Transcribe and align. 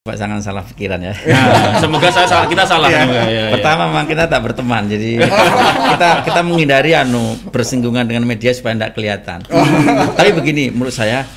Pak 0.00 0.16
jangan 0.16 0.40
salah 0.40 0.64
pikiran 0.64 0.96
ya. 0.96 1.12
Nah, 1.12 1.76
semoga 1.76 2.08
saya 2.08 2.24
salah, 2.24 2.48
kita 2.48 2.64
salah. 2.64 2.88
Ya. 2.88 3.04
semoga, 3.04 3.20
ya, 3.20 3.28
ya. 3.28 3.44
Pertama 3.52 3.84
memang 3.84 4.08
kita 4.08 4.24
tak 4.32 4.40
berteman, 4.48 4.88
jadi 4.88 5.20
kita 5.92 6.24
kita 6.24 6.40
menghindari 6.40 6.96
anu 6.96 7.36
bersinggungan 7.52 8.08
dengan 8.08 8.24
media 8.24 8.48
supaya 8.56 8.80
tidak 8.80 8.96
kelihatan. 8.96 9.44
Tapi 10.16 10.30
begini, 10.32 10.72
menurut 10.72 10.96
saya 10.96 11.28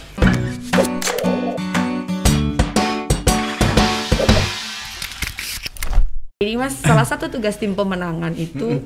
Jadi 6.40 6.56
mas, 6.56 6.80
salah 6.80 7.04
satu 7.04 7.28
tugas 7.28 7.60
tim 7.60 7.76
pemenangan 7.76 8.32
itu 8.32 8.80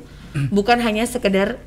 bukan 0.50 0.82
hanya 0.82 1.06
sekedar 1.06 1.62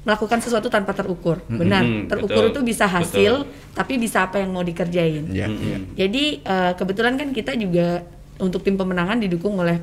melakukan 0.00 0.40
sesuatu 0.40 0.72
tanpa 0.72 0.96
terukur. 0.96 1.44
Benar, 1.44 1.84
Mm-mm, 1.84 2.08
terukur 2.08 2.48
betul, 2.48 2.56
itu 2.56 2.60
bisa 2.72 2.88
hasil, 2.88 3.44
betul. 3.44 3.76
tapi 3.76 4.00
bisa 4.00 4.24
apa 4.24 4.40
yang 4.40 4.48
mau 4.48 4.64
dikerjain. 4.64 5.28
ya, 5.28 5.44
Mm-mm. 5.44 5.68
ya. 5.68 5.78
Jadi 6.06 6.40
eh, 6.40 6.72
kebetulan 6.72 7.20
kan 7.20 7.28
kita 7.36 7.52
juga 7.60 8.00
untuk 8.40 8.64
tim 8.64 8.80
pemenangan 8.80 9.20
didukung 9.20 9.60
oleh 9.60 9.76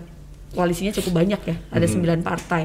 koalisinya 0.58 0.90
cukup 0.96 1.22
banyak 1.22 1.42
ya, 1.46 1.56
ada 1.70 1.86
sembilan 1.86 2.26
partai. 2.26 2.64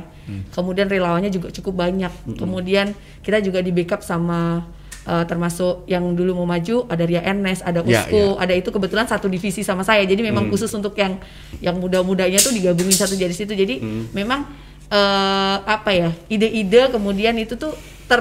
Kemudian 0.54 0.88
relawannya 0.88 1.28
juga 1.28 1.52
cukup 1.52 1.76
banyak. 1.76 2.38
Kemudian 2.40 2.96
kita 3.20 3.44
juga 3.44 3.60
di 3.60 3.68
backup 3.68 4.00
sama 4.00 4.64
eh, 5.04 5.24
termasuk 5.28 5.84
yang 5.92 6.16
dulu 6.16 6.40
mau 6.40 6.48
maju 6.48 6.88
ada 6.88 7.04
Ria 7.04 7.20
Ernest, 7.20 7.60
ada 7.68 7.84
Ya, 7.84 8.08
Usko, 8.08 8.40
ada 8.40 8.56
itu 8.56 8.72
kebetulan 8.72 9.04
satu 9.04 9.28
divisi 9.28 9.60
sama 9.60 9.84
saya. 9.84 10.08
Jadi 10.08 10.24
memang 10.24 10.48
khusus 10.48 10.72
untuk 10.72 10.96
yang 10.96 11.20
yang 11.60 11.76
muda-mudanya 11.76 12.40
tuh 12.40 12.56
digabungin 12.56 12.96
satu 12.96 13.12
jadi 13.12 13.34
situ. 13.36 13.52
Jadi 13.52 13.84
memang 14.16 14.48
eh, 14.92 15.56
apa 15.64 15.90
ya 15.90 16.10
ide-ide 16.28 16.92
kemudian 16.92 17.32
itu 17.40 17.56
tuh 17.56 17.72
ter 18.04 18.20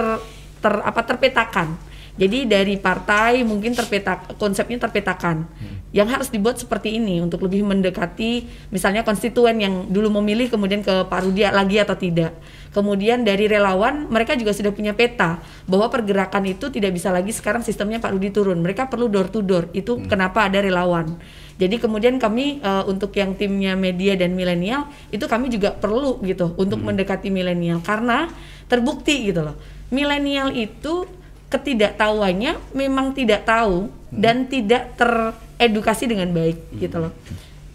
ter 0.64 0.74
apa 0.80 1.02
terpetakan. 1.04 1.92
Jadi 2.12 2.44
dari 2.44 2.76
partai 2.76 3.42
mungkin 3.42 3.72
terpetak 3.72 4.36
konsepnya 4.36 4.78
terpetakan. 4.84 5.48
Yang 5.96 6.08
harus 6.12 6.28
dibuat 6.30 6.60
seperti 6.60 7.00
ini 7.00 7.24
untuk 7.24 7.40
lebih 7.44 7.64
mendekati 7.64 8.46
misalnya 8.68 9.02
konstituen 9.08 9.58
yang 9.58 9.88
dulu 9.88 10.20
memilih 10.20 10.52
kemudian 10.52 10.84
ke 10.84 11.08
Pak 11.08 11.20
Rudi 11.24 11.48
lagi 11.48 11.80
atau 11.80 11.96
tidak. 11.96 12.36
Kemudian 12.76 13.24
dari 13.24 13.48
relawan 13.48 14.12
mereka 14.12 14.36
juga 14.36 14.52
sudah 14.52 14.76
punya 14.76 14.92
peta 14.92 15.40
bahwa 15.68 15.88
pergerakan 15.88 16.52
itu 16.52 16.68
tidak 16.68 16.96
bisa 16.96 17.12
lagi 17.16 17.32
sekarang 17.32 17.64
sistemnya 17.64 18.04
Pak 18.04 18.12
Rudi 18.12 18.30
turun. 18.30 18.60
Mereka 18.60 18.92
perlu 18.92 19.08
door 19.08 19.32
to 19.32 19.40
door. 19.40 19.72
Itu 19.72 20.04
kenapa 20.06 20.52
ada 20.52 20.60
relawan. 20.60 21.16
Jadi 21.62 21.78
kemudian 21.78 22.18
kami 22.18 22.58
eh, 22.58 22.84
untuk 22.90 23.14
yang 23.14 23.38
timnya 23.38 23.78
media 23.78 24.18
dan 24.18 24.34
milenial 24.34 24.90
itu 25.14 25.22
kami 25.30 25.54
juga 25.54 25.70
perlu 25.78 26.18
gitu 26.26 26.58
untuk 26.58 26.82
mendekati 26.82 27.30
milenial 27.30 27.86
karena 27.86 28.34
terbukti 28.66 29.30
gitu 29.30 29.46
loh. 29.46 29.54
Milenial 29.94 30.50
itu 30.58 31.06
ketidaktahuannya 31.54 32.74
memang 32.74 33.14
tidak 33.14 33.46
tahu 33.46 33.94
dan 34.10 34.50
tidak 34.50 34.98
teredukasi 34.98 36.10
dengan 36.10 36.34
baik 36.34 36.82
gitu 36.82 36.98
loh. 36.98 37.14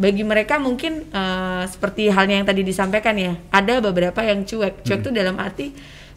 Bagi 0.03 0.27
mereka 0.27 0.59
mungkin 0.59 1.07
eh, 1.07 1.63
seperti 1.71 2.11
halnya 2.11 2.43
yang 2.43 2.49
tadi 2.51 2.67
disampaikan 2.67 3.15
ya, 3.15 3.39
ada 3.55 3.79
beberapa 3.79 4.19
yang 4.27 4.43
cuek. 4.43 4.83
Cuek 4.83 5.01
itu 5.07 5.11
dalam 5.15 5.39
arti 5.39 5.71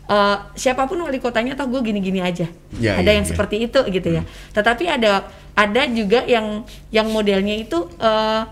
eh, 0.09 0.37
siapa 0.57 0.89
pun 0.89 0.97
wali 1.05 1.21
kotanya 1.21 1.53
tahu 1.53 1.79
gue 1.79 1.93
gini-gini 1.93 2.19
aja. 2.19 2.49
Ya, 2.81 2.97
ada 2.97 3.09
ya, 3.13 3.21
yang 3.21 3.25
ya. 3.25 3.29
seperti 3.29 3.69
itu 3.69 3.79
gitu 3.93 4.09
ya. 4.09 4.25
Tetapi 4.51 4.89
ada 4.89 5.29
ada 5.53 5.81
juga 5.87 6.25
yang 6.25 6.65
yang 6.89 7.07
modelnya 7.13 7.53
itu 7.53 7.85
eh, 8.01 8.43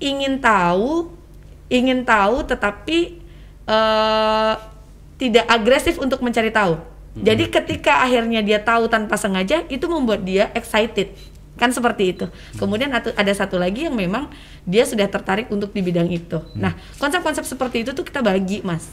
ingin 0.00 0.38
tahu, 0.38 1.08
ingin 1.72 2.04
tahu 2.04 2.44
tetapi 2.44 2.98
eh, 3.64 4.54
tidak 5.20 5.44
agresif 5.48 5.96
untuk 6.00 6.20
mencari 6.20 6.52
tahu. 6.52 6.80
Jadi 7.10 7.50
ketika 7.50 8.06
akhirnya 8.06 8.38
dia 8.38 8.62
tahu 8.62 8.86
tanpa 8.86 9.18
sengaja 9.18 9.66
itu 9.66 9.82
membuat 9.90 10.22
dia 10.22 10.48
excited. 10.54 11.10
Kan 11.58 11.74
seperti 11.74 12.16
itu. 12.16 12.24
Kemudian 12.56 12.88
atu- 12.94 13.12
ada 13.12 13.32
satu 13.34 13.60
lagi 13.60 13.84
yang 13.84 13.92
memang 13.98 14.30
dia 14.64 14.86
sudah 14.86 15.04
tertarik 15.10 15.50
untuk 15.52 15.74
di 15.74 15.82
bidang 15.84 16.08
itu. 16.08 16.40
Nah, 16.56 16.72
konsep-konsep 16.96 17.44
seperti 17.44 17.84
itu 17.84 17.92
tuh 17.92 18.06
kita 18.06 18.24
bagi, 18.24 18.62
Mas. 18.64 18.88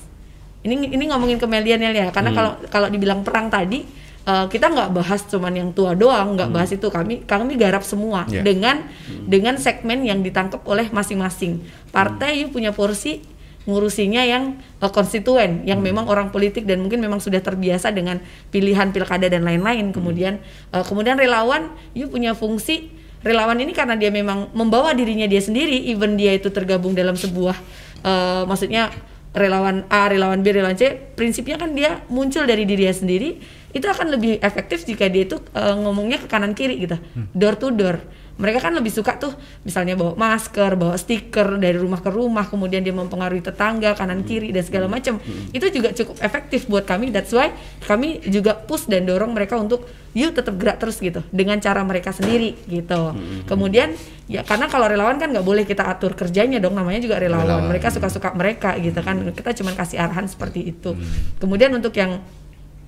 Ini 0.68 0.92
ini 0.92 1.04
ngomongin 1.08 1.40
ke 1.40 1.48
milenial 1.48 1.96
ya, 1.96 2.12
karena 2.12 2.36
kalau 2.36 2.52
kalau 2.68 2.88
dibilang 2.92 3.24
perang 3.24 3.48
tadi 3.48 3.88
eh, 4.28 4.46
kita 4.52 4.68
nggak 4.68 4.90
bahas 4.92 5.24
cuman 5.32 5.56
yang 5.56 5.70
tua 5.72 5.96
doang, 5.96 6.36
nggak 6.36 6.52
bahas 6.52 6.76
itu. 6.76 6.92
Kami 6.92 7.24
kami 7.24 7.56
garap 7.56 7.88
semua 7.88 8.28
Ya. 8.28 8.44
dengan 8.44 8.84
dengan 9.24 9.56
segmen 9.56 10.04
yang 10.04 10.20
ditangkap 10.20 10.60
oleh 10.68 10.92
masing-masing. 10.92 11.64
Partai 11.96 12.44
yuk 12.44 12.52
punya 12.52 12.76
porsi 12.76 13.24
ngurusinya 13.68 14.24
yang 14.24 14.56
eh, 14.80 14.92
konstituen 14.92 15.64
yang 15.64 15.80
memang 15.80 16.08
orang 16.08 16.32
politik 16.32 16.64
dan 16.68 16.84
mungkin 16.84 17.00
memang 17.00 17.20
sudah 17.20 17.40
terbiasa 17.40 17.92
dengan 17.92 18.20
pilihan 18.52 18.92
pilkada 18.92 19.28
dan 19.32 19.48
lain-lain. 19.48 19.96
Kemudian 19.96 20.44
eh, 20.76 20.84
kemudian 20.84 21.16
relawan 21.16 21.72
yuk 21.96 22.12
punya 22.12 22.36
fungsi. 22.36 22.92
Relawan 23.18 23.58
ini 23.60 23.74
karena 23.74 23.98
dia 23.98 24.14
memang 24.14 24.54
membawa 24.54 24.94
dirinya 24.94 25.26
dia 25.26 25.42
sendiri 25.42 25.90
even 25.90 26.16
dia 26.16 26.38
itu 26.38 26.48
tergabung 26.54 26.94
dalam 26.96 27.18
sebuah 27.18 27.56
eh, 28.04 28.44
maksudnya 28.48 28.94
relawan 29.38 29.86
A, 29.88 30.10
relawan 30.10 30.42
B, 30.42 30.52
relawan 30.52 30.76
C, 30.76 30.98
prinsipnya 31.16 31.62
kan 31.62 31.74
dia 31.78 32.02
muncul 32.10 32.44
dari 32.44 32.66
dirinya 32.66 32.94
sendiri, 32.94 33.38
itu 33.72 33.86
akan 33.86 34.18
lebih 34.18 34.42
efektif 34.42 34.84
jika 34.84 35.08
dia 35.08 35.30
itu 35.30 35.38
eh, 35.54 35.76
ngomongnya 35.78 36.18
ke 36.20 36.28
kanan 36.28 36.58
kiri 36.58 36.82
gitu, 36.82 36.98
door 37.38 37.56
to 37.56 37.70
door. 37.72 38.02
Mereka 38.38 38.62
kan 38.62 38.74
lebih 38.78 38.94
suka 38.94 39.18
tuh 39.18 39.34
misalnya 39.66 39.98
bawa 39.98 40.14
masker, 40.14 40.78
bawa 40.78 40.94
stiker 40.94 41.58
dari 41.58 41.74
rumah 41.74 42.00
ke 42.00 42.14
rumah, 42.14 42.46
kemudian 42.46 42.86
dia 42.86 42.94
mempengaruhi 42.94 43.42
tetangga 43.42 43.98
kanan 43.98 44.22
kiri 44.22 44.54
dan 44.54 44.62
segala 44.62 44.86
macam. 44.86 45.18
Itu 45.50 45.74
juga 45.74 45.90
cukup 45.92 46.22
efektif 46.22 46.70
buat 46.70 46.86
kami. 46.86 47.10
That's 47.10 47.34
why 47.34 47.50
kami 47.90 48.22
juga 48.30 48.54
push 48.54 48.86
dan 48.86 49.10
dorong 49.10 49.34
mereka 49.34 49.58
untuk 49.58 49.90
yuk 50.18 50.34
tetap 50.34 50.58
gerak 50.58 50.82
terus 50.82 50.98
gitu 50.98 51.22
dengan 51.30 51.62
cara 51.62 51.82
mereka 51.82 52.14
sendiri 52.14 52.58
gitu. 52.70 53.14
Kemudian 53.50 53.98
ya 54.30 54.46
karena 54.46 54.70
kalau 54.70 54.86
relawan 54.86 55.18
kan 55.18 55.34
nggak 55.34 55.46
boleh 55.46 55.66
kita 55.66 55.90
atur 55.90 56.14
kerjanya 56.14 56.62
dong, 56.62 56.78
namanya 56.78 57.02
juga 57.02 57.18
relawan. 57.18 57.46
Relawan. 57.46 57.70
Mereka 57.74 57.90
suka-suka 57.90 58.38
mereka 58.38 58.78
gitu 58.78 59.02
kan. 59.02 59.18
Kita 59.34 59.54
cuma 59.58 59.74
kasih 59.74 59.98
arahan 59.98 60.30
seperti 60.30 60.78
itu. 60.78 60.94
Kemudian 61.42 61.74
untuk 61.74 61.94
yang 61.98 62.22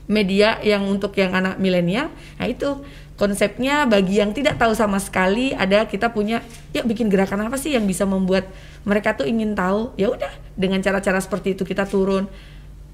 media 0.09 0.58
yang 0.66 0.90
untuk 0.90 1.14
yang 1.22 1.38
anak 1.38 1.62
milenial, 1.62 2.09
nah 2.42 2.50
itu 2.50 2.82
konsepnya 3.19 3.84
bagi 3.84 4.24
yang 4.24 4.31
tidak 4.31 4.56
tahu 4.56 4.72
sama 4.72 4.96
sekali 4.96 5.52
ada 5.52 5.84
kita 5.84 6.07
punya 6.16 6.40
yuk 6.72 6.88
bikin 6.88 7.12
gerakan 7.12 7.52
apa 7.52 7.59
sih 7.59 7.75
yang 7.75 7.84
bisa 7.84 8.07
membuat 8.07 8.47
mereka 8.88 9.19
tuh 9.19 9.28
ingin 9.28 9.52
tahu? 9.59 9.91
Ya 10.00 10.07
udah 10.07 10.31
dengan 10.56 10.80
cara-cara 10.80 11.19
seperti 11.19 11.59
itu 11.59 11.68
kita 11.68 11.84
turun. 11.84 12.31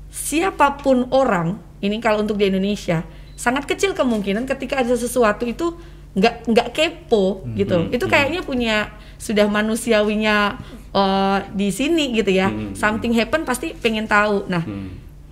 Siapa 0.10 0.82
pun 0.82 1.06
orang 1.14 1.62
ini 1.86 2.02
kalau 2.02 2.26
untuk 2.26 2.42
di 2.42 2.50
Indonesia 2.50 3.06
sangat 3.38 3.70
kecil 3.70 3.94
kemungkinan 3.94 4.50
ketika 4.50 4.82
ada 4.82 4.98
sesuatu 4.98 5.46
itu 5.46 5.78
nggak 6.18 6.50
nggak 6.50 6.68
kepo 6.74 7.46
gitu. 7.54 7.94
Itu 7.94 8.10
kayaknya 8.10 8.42
punya 8.42 8.90
sudah 9.22 9.46
manusiawinya 9.46 10.58
eh, 10.90 11.38
di 11.54 11.70
sini 11.70 12.18
gitu 12.18 12.34
ya. 12.34 12.50
Something 12.74 13.14
happen 13.14 13.46
pasti 13.46 13.78
pengen 13.78 14.10
tahu. 14.10 14.50
Nah 14.50 14.66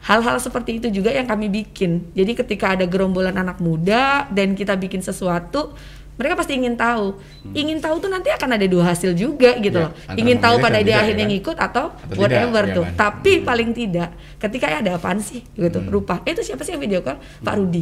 hal-hal 0.03 0.35
seperti 0.37 0.77
itu 0.77 0.87
juga 0.91 1.09
yang 1.09 1.23
kami 1.23 1.47
bikin. 1.47 2.11
Jadi 2.11 2.31
ketika 2.35 2.75
ada 2.75 2.83
gerombolan 2.83 3.33
anak 3.33 3.57
muda 3.57 4.27
dan 4.29 4.51
kita 4.51 4.75
bikin 4.75 4.99
sesuatu 4.99 5.71
mereka 6.13 6.37
pasti 6.37 6.53
ingin 6.53 6.77
tahu. 6.77 7.17
Ingin 7.51 7.81
tahu 7.81 7.97
tuh 7.97 8.05
nanti 8.05 8.29
akan 8.29 8.53
ada 8.53 8.69
dua 8.69 8.85
hasil 8.85 9.17
juga 9.17 9.57
gitu 9.57 9.73
Ya, 9.73 9.89
loh. 9.89 9.91
ingin 10.13 10.37
tahu 10.37 10.61
pada 10.61 10.77
dia 10.79 11.01
akhirnya 11.01 11.25
ya 11.25 11.25
kan? 11.25 11.33
ngikut 11.33 11.57
atau, 11.57 11.85
Atau 11.89 12.21
whatever 12.21 12.61
tidak, 12.61 12.69
ya 12.69 12.77
tuh. 12.77 12.85
kan? 12.85 12.93
tapi 13.01 13.31
paling 13.41 13.69
tidak 13.73 14.09
ketika 14.37 14.65
ya 14.69 14.77
ada 14.85 14.91
apaan 14.95 15.17
sih 15.17 15.41
gitu 15.49 15.81
rupa. 15.89 16.21
Eh, 16.23 16.31
itu 16.31 16.45
siapa 16.45 16.61
sih 16.61 16.77
yang 16.77 16.83
video 16.83 17.01
call? 17.01 17.17
Pak 17.41 17.55
Rudi. 17.57 17.81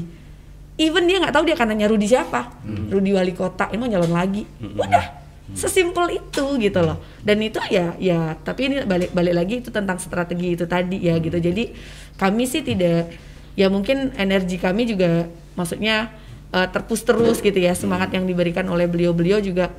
Even 0.79 1.03
dia 1.05 1.19
nggak 1.19 1.35
tahu 1.35 1.43
dia 1.43 1.59
akan 1.59 1.67
nanya 1.75 1.91
Rudi 1.91 2.07
siapa. 2.07 2.55
Rudi 2.87 3.11
wali 3.11 3.35
kota 3.35 3.67
mau 3.75 3.85
nyalon 3.85 4.15
lagi. 4.15 4.47
Udah 4.63 5.20
sesimpel 5.53 6.15
itu 6.15 6.45
gitu 6.57 6.79
loh. 6.79 6.97
Dan 7.19 7.39
itu 7.39 7.59
ya 7.67 7.93
ya 7.97 8.35
tapi 8.37 8.67
ini 8.67 8.75
balik 8.83 9.11
balik 9.11 9.33
lagi 9.33 9.59
itu 9.59 9.69
tentang 9.69 9.97
strategi 9.97 10.55
itu 10.55 10.65
tadi 10.65 10.97
ya 10.97 11.17
gitu. 11.17 11.35
Jadi 11.35 11.75
kami 12.15 12.43
sih 12.45 12.61
tidak 12.61 13.11
ya 13.53 13.67
mungkin 13.67 14.15
energi 14.15 14.55
kami 14.55 14.85
juga 14.85 15.27
maksudnya 15.53 16.09
eh, 16.49 16.67
terpus 16.67 17.03
terus 17.03 17.39
gitu 17.39 17.57
ya 17.57 17.71
semangat 17.73 18.11
yang 18.11 18.23
diberikan 18.23 18.63
oleh 18.65 18.87
beliau-beliau 18.87 19.39
juga 19.39 19.69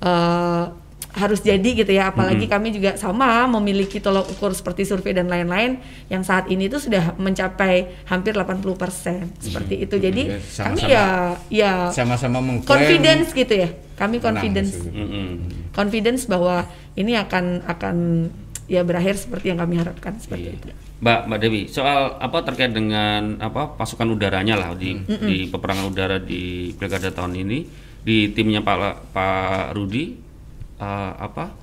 eh, 0.00 0.64
harus 1.08 1.40
jadi 1.40 1.70
gitu 1.74 1.88
ya. 1.90 2.08
Apalagi 2.08 2.46
kami 2.46 2.70
juga 2.70 2.94
sama 2.94 3.44
memiliki 3.48 3.98
tolok 3.98 4.32
ukur 4.32 4.52
seperti 4.52 4.84
survei 4.84 5.12
dan 5.12 5.26
lain-lain 5.26 5.76
yang 6.08 6.22
saat 6.22 6.46
ini 6.46 6.68
tuh 6.68 6.78
sudah 6.78 7.16
mencapai 7.16 8.04
hampir 8.06 8.32
80% 8.32 8.64
seperti 9.40 9.74
itu. 9.82 9.96
Jadi 9.96 10.22
Ya, 10.24 10.38
kami 10.38 10.78
sama-sama- 10.78 10.88
ya 10.88 11.06
ya 11.48 11.72
sama-sama 11.92 12.38
confidence 12.62 13.32
gitu 13.32 13.54
ya 13.56 13.70
kami 13.98 14.22
menang 14.22 14.38
confidence. 14.38 14.72
Mm-mm. 14.86 15.28
confidence 15.74 16.22
bahwa 16.24 16.64
ini 16.94 17.18
akan 17.18 17.66
akan 17.66 17.96
ya 18.70 18.86
berakhir 18.86 19.18
seperti 19.18 19.50
yang 19.50 19.58
kami 19.58 19.80
harapkan 19.80 20.14
seperti 20.16 20.54
Iya. 20.54 20.54
itu 20.54 20.66
Mbak 20.98 21.20
Mbak 21.30 21.38
Dewi, 21.38 21.62
soal 21.70 22.18
apa 22.18 22.42
terkait 22.42 22.74
dengan 22.74 23.38
apa 23.38 23.70
pasukan 23.74 24.18
udaranya 24.18 24.58
lah 24.58 24.74
di 24.74 24.98
di 25.06 25.46
peperangan 25.46 25.86
udara 25.86 26.18
di 26.18 26.74
pilkada 26.74 27.14
tahun 27.14 27.38
ini 27.38 27.58
di 28.02 28.34
timnya 28.34 28.62
Pak 28.62 29.14
Pak 29.14 29.78
Rudi 29.78 30.18
eh, 30.78 31.12
apa 31.18 31.54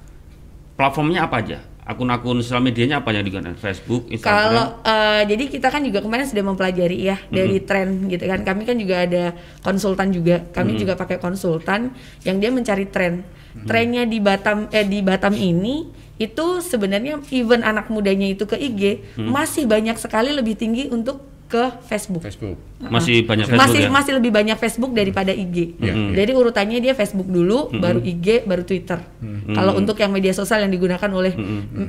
platformnya 0.76 1.28
apa 1.28 1.44
aja? 1.44 1.60
Akun-akun 1.86 2.42
sosial 2.42 2.66
medianya 2.66 3.00
apa 3.00 3.14
yang 3.14 3.22
digunakan? 3.22 3.54
Facebook, 3.54 4.10
Instagram? 4.10 4.34
Kalau 4.34 4.66
eh, 4.82 5.22
jadi 5.30 5.44
kita 5.46 5.68
kan 5.70 5.86
juga 5.86 6.02
kemarin 6.02 6.26
sudah 6.26 6.44
mempelajari 6.44 6.98
ya 6.98 7.18
dari 7.30 7.62
tren 7.62 8.10
gitu 8.10 8.26
kan. 8.26 8.42
Kami 8.42 8.66
kan 8.66 8.76
juga 8.76 9.06
ada 9.06 9.24
konsultan 9.62 10.10
juga. 10.10 10.42
Kami 10.50 10.82
juga 10.82 10.98
pakai 10.98 11.22
konsultan 11.22 11.94
yang 12.26 12.42
dia 12.42 12.50
mencari 12.50 12.90
tren. 12.90 13.22
Trennya 13.56 14.04
di 14.04 14.20
Batam 14.20 14.68
eh 14.74 14.84
di 14.84 15.00
Batam 15.00 15.32
ini 15.32 15.88
itu 16.16 16.60
sebenarnya 16.64 17.24
even 17.32 17.64
anak 17.64 17.92
mudanya 17.92 18.28
itu 18.28 18.44
ke 18.48 18.56
IG 18.56 19.16
masih 19.20 19.68
banyak 19.68 19.96
sekali 20.00 20.32
lebih 20.32 20.56
tinggi 20.56 20.88
untuk 20.88 21.35
ke 21.46 21.64
Facebook. 21.86 22.26
Facebook. 22.26 22.58
masih 22.82 23.22
banyak 23.22 23.46
Facebook 23.46 23.62
masih 23.62 23.82
ya? 23.86 23.90
masih 23.94 24.12
lebih 24.18 24.32
banyak 24.34 24.58
Facebook 24.58 24.92
daripada 24.98 25.30
IG. 25.30 25.78
Iya, 25.78 25.94
iya. 25.94 26.26
Jadi 26.26 26.32
urutannya 26.34 26.80
dia 26.82 26.94
Facebook 26.98 27.30
dulu, 27.30 27.70
baru 27.70 28.02
IG, 28.02 28.50
baru 28.50 28.66
Twitter. 28.66 28.98
Kalau 29.54 29.78
untuk 29.78 29.98
yang 30.02 30.10
media 30.10 30.34
sosial 30.34 30.66
yang 30.66 30.74
digunakan 30.74 31.10
oleh 31.14 31.38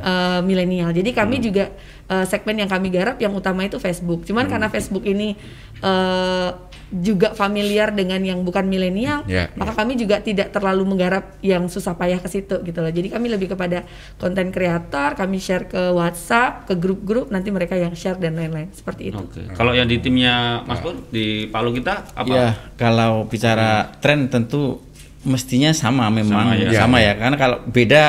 uh, 0.04 0.40
milenial. 0.44 0.92
Jadi 0.92 1.10
kami 1.16 1.40
juga 1.40 1.72
uh, 2.12 2.28
segmen 2.28 2.60
yang 2.60 2.68
kami 2.68 2.92
garap 2.92 3.16
yang 3.16 3.32
utama 3.32 3.64
itu 3.64 3.80
Facebook. 3.80 4.28
Cuman 4.28 4.44
karena 4.44 4.68
Facebook 4.68 5.08
ini 5.08 5.32
uh, 5.80 6.65
juga 6.94 7.34
familiar 7.34 7.90
dengan 7.90 8.22
yang 8.22 8.46
bukan 8.46 8.70
milenial, 8.70 9.26
Iya, 9.26 9.50
maka 9.58 9.74
kami 9.74 9.98
juga 9.98 10.22
tidak 10.22 10.54
terlalu 10.54 10.86
menggarap 10.86 11.34
yang 11.42 11.66
susah 11.66 11.98
payah 11.98 12.22
ke 12.22 12.30
situ 12.30 12.62
gitu 12.62 12.78
loh. 12.78 12.92
Jadi 12.94 13.10
kami 13.10 13.26
lebih 13.26 13.58
kepada 13.58 13.82
konten 14.22 14.54
kreator, 14.54 15.18
kami 15.18 15.42
share 15.42 15.66
ke 15.66 15.90
WhatsApp, 15.90 16.70
ke 16.70 16.78
grup-grup, 16.78 17.34
nanti 17.34 17.50
mereka 17.50 17.74
yang 17.74 17.90
share 17.98 18.18
dan 18.22 18.38
lain-lain 18.38 18.70
seperti 18.70 19.10
itu. 19.10 19.18
Oke. 19.18 19.50
Kalau 19.58 19.74
yang 19.74 19.90
di 19.90 19.98
timnya 19.98 20.62
Mas 20.62 20.78
Pur 20.78 20.94
di 21.10 21.50
Palu 21.50 21.74
kita 21.74 22.14
apa? 22.14 22.30
Ya, 22.30 22.48
kalau 22.78 23.26
bicara 23.26 23.98
tren 23.98 24.30
tentu 24.30 24.85
mestinya 25.26 25.74
sama 25.74 26.06
memang 26.08 26.54
Sama 26.54 26.72
sama 26.72 26.96
ya. 27.02 27.12
ya, 27.12 27.12
karena 27.18 27.36
kalau 27.36 27.56
beda 27.66 28.02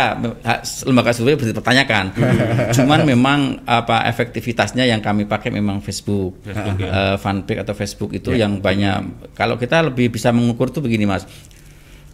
lembaga 0.86 1.12
survei 1.12 1.34
bisa 1.34 1.50
dipertanyakan. 1.50 2.14
Cuman 2.78 3.04
memang 3.04 3.40
apa 3.66 4.06
efektivitasnya 4.06 4.86
yang 4.86 5.02
kami 5.02 5.26
pakai 5.26 5.50
memang 5.50 5.82
Facebook, 5.82 6.38
Facebook, 6.46 6.78
ya. 6.78 6.90
Eh, 6.94 7.16
fanpage 7.18 7.60
atau 7.66 7.74
Facebook 7.74 8.12
itu 8.14 8.38
yang 8.38 8.62
banyak. 8.62 9.34
Kalau 9.34 9.58
kita 9.58 9.90
lebih 9.90 10.14
bisa 10.14 10.30
mengukur 10.30 10.70
tuh 10.70 10.86
begini 10.86 11.10
mas. 11.10 11.26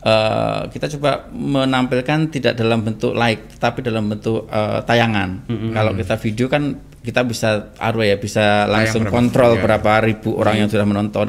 Eh, 0.03 0.61
kita 0.71 0.87
coba 0.97 1.27
menampilkan 1.31 2.31
tidak 2.31 2.55
dalam 2.55 2.83
bentuk 2.83 3.11
like 3.15 3.59
tapi 3.59 3.83
dalam 3.83 4.07
bentuk 4.07 4.47
eh, 4.47 4.79
tayangan. 4.87 5.43
Kalau 5.75 5.91
kita 5.93 6.15
video 6.15 6.47
kan 6.47 6.63
kita 7.03 7.27
bisa 7.27 7.75
apa 7.75 7.99
ya 8.07 8.15
bisa 8.15 8.63
langsung 8.71 9.03
berapa, 9.03 9.15
kontrol 9.19 9.59
ya. 9.59 9.61
berapa 9.67 9.91
ribu 10.07 10.39
orang 10.39 10.63
yang 10.63 10.69
sudah 10.71 10.87
menonton. 10.87 11.27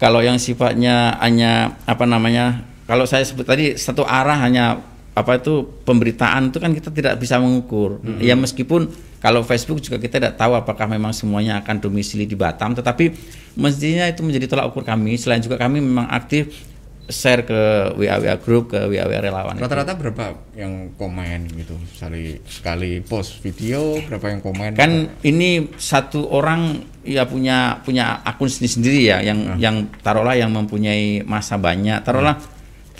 Kalau 0.00 0.24
yang 0.24 0.40
sifatnya 0.40 1.20
hanya 1.20 1.76
apa 1.84 2.08
namanya, 2.08 2.64
kalau 2.90 3.06
saya 3.06 3.22
sebut 3.22 3.46
tadi 3.46 3.78
satu 3.78 4.02
arah 4.02 4.34
hanya 4.42 4.82
apa 5.14 5.38
itu 5.38 5.62
pemberitaan 5.86 6.50
itu 6.50 6.58
kan 6.58 6.74
kita 6.74 6.90
tidak 6.90 7.22
bisa 7.22 7.38
mengukur. 7.38 8.02
Ya 8.18 8.34
meskipun 8.34 8.90
kalau 9.22 9.46
Facebook 9.46 9.78
juga 9.78 10.02
kita 10.02 10.18
tidak 10.18 10.34
tahu 10.34 10.58
apakah 10.58 10.90
memang 10.90 11.14
semuanya 11.14 11.62
akan 11.62 11.78
domisili 11.78 12.26
di 12.26 12.34
Batam, 12.34 12.74
tetapi 12.74 13.14
mestinya 13.54 14.10
itu 14.10 14.26
menjadi 14.26 14.50
tolak 14.50 14.74
ukur 14.74 14.82
kami. 14.82 15.14
Selain 15.22 15.38
juga 15.38 15.54
kami 15.54 15.78
memang 15.78 16.10
aktif 16.10 16.66
share 17.10 17.42
ke 17.42 17.94
WA 17.98 18.22
WA 18.22 18.38
grup, 18.38 18.74
ke 18.74 18.78
WA 18.86 19.06
WA 19.06 19.18
relawan. 19.22 19.58
Rata-rata 19.58 19.98
berapa 19.98 20.34
yang 20.54 20.94
komen 20.94 21.46
gitu? 21.58 21.74
Sekali 21.94 22.38
sekali 22.46 23.02
post 23.02 23.38
video 23.42 23.98
berapa 24.06 24.26
yang 24.30 24.40
komen? 24.42 24.74
kan 24.78 25.10
ini 25.26 25.74
satu 25.78 26.26
orang 26.30 26.86
ya 27.02 27.26
punya 27.26 27.82
punya 27.82 28.22
akun 28.22 28.46
sendiri 28.46 28.70
sendiri 28.70 29.00
ya 29.10 29.18
yang 29.22 29.58
yang 29.58 29.76
taruhlah 30.02 30.38
yang 30.38 30.54
mempunyai 30.54 31.26
masa 31.26 31.58
banyak 31.58 31.98
taruhlah 32.06 32.38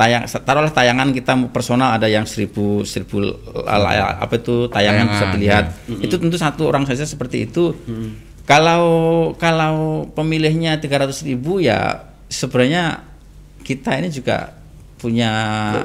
tayang 0.00 0.24
taruhlah 0.24 0.72
tayangan 0.72 1.12
kita 1.12 1.36
personal 1.52 1.92
ada 1.92 2.08
yang 2.08 2.24
seribu 2.24 2.80
seribu 2.82 3.20
la- 3.20 4.16
apa 4.16 4.34
itu 4.34 4.64
tayangan 4.66 5.04
bisa 5.06 5.24
dilihat. 5.30 5.64
itu 6.00 6.14
tentu 6.16 6.36
satu 6.36 6.62
orang 6.64 6.88
saja 6.88 7.04
seperti 7.04 7.44
itu. 7.44 7.76
Kalau 8.48 8.84
kalau 9.36 10.08
pemilihnya 10.10 10.80
300.000 10.80 11.22
ribu 11.28 11.60
ya 11.60 12.02
sebenarnya 12.26 13.04
kita 13.62 14.00
ini 14.00 14.08
juga 14.08 14.56
punya 14.96 15.30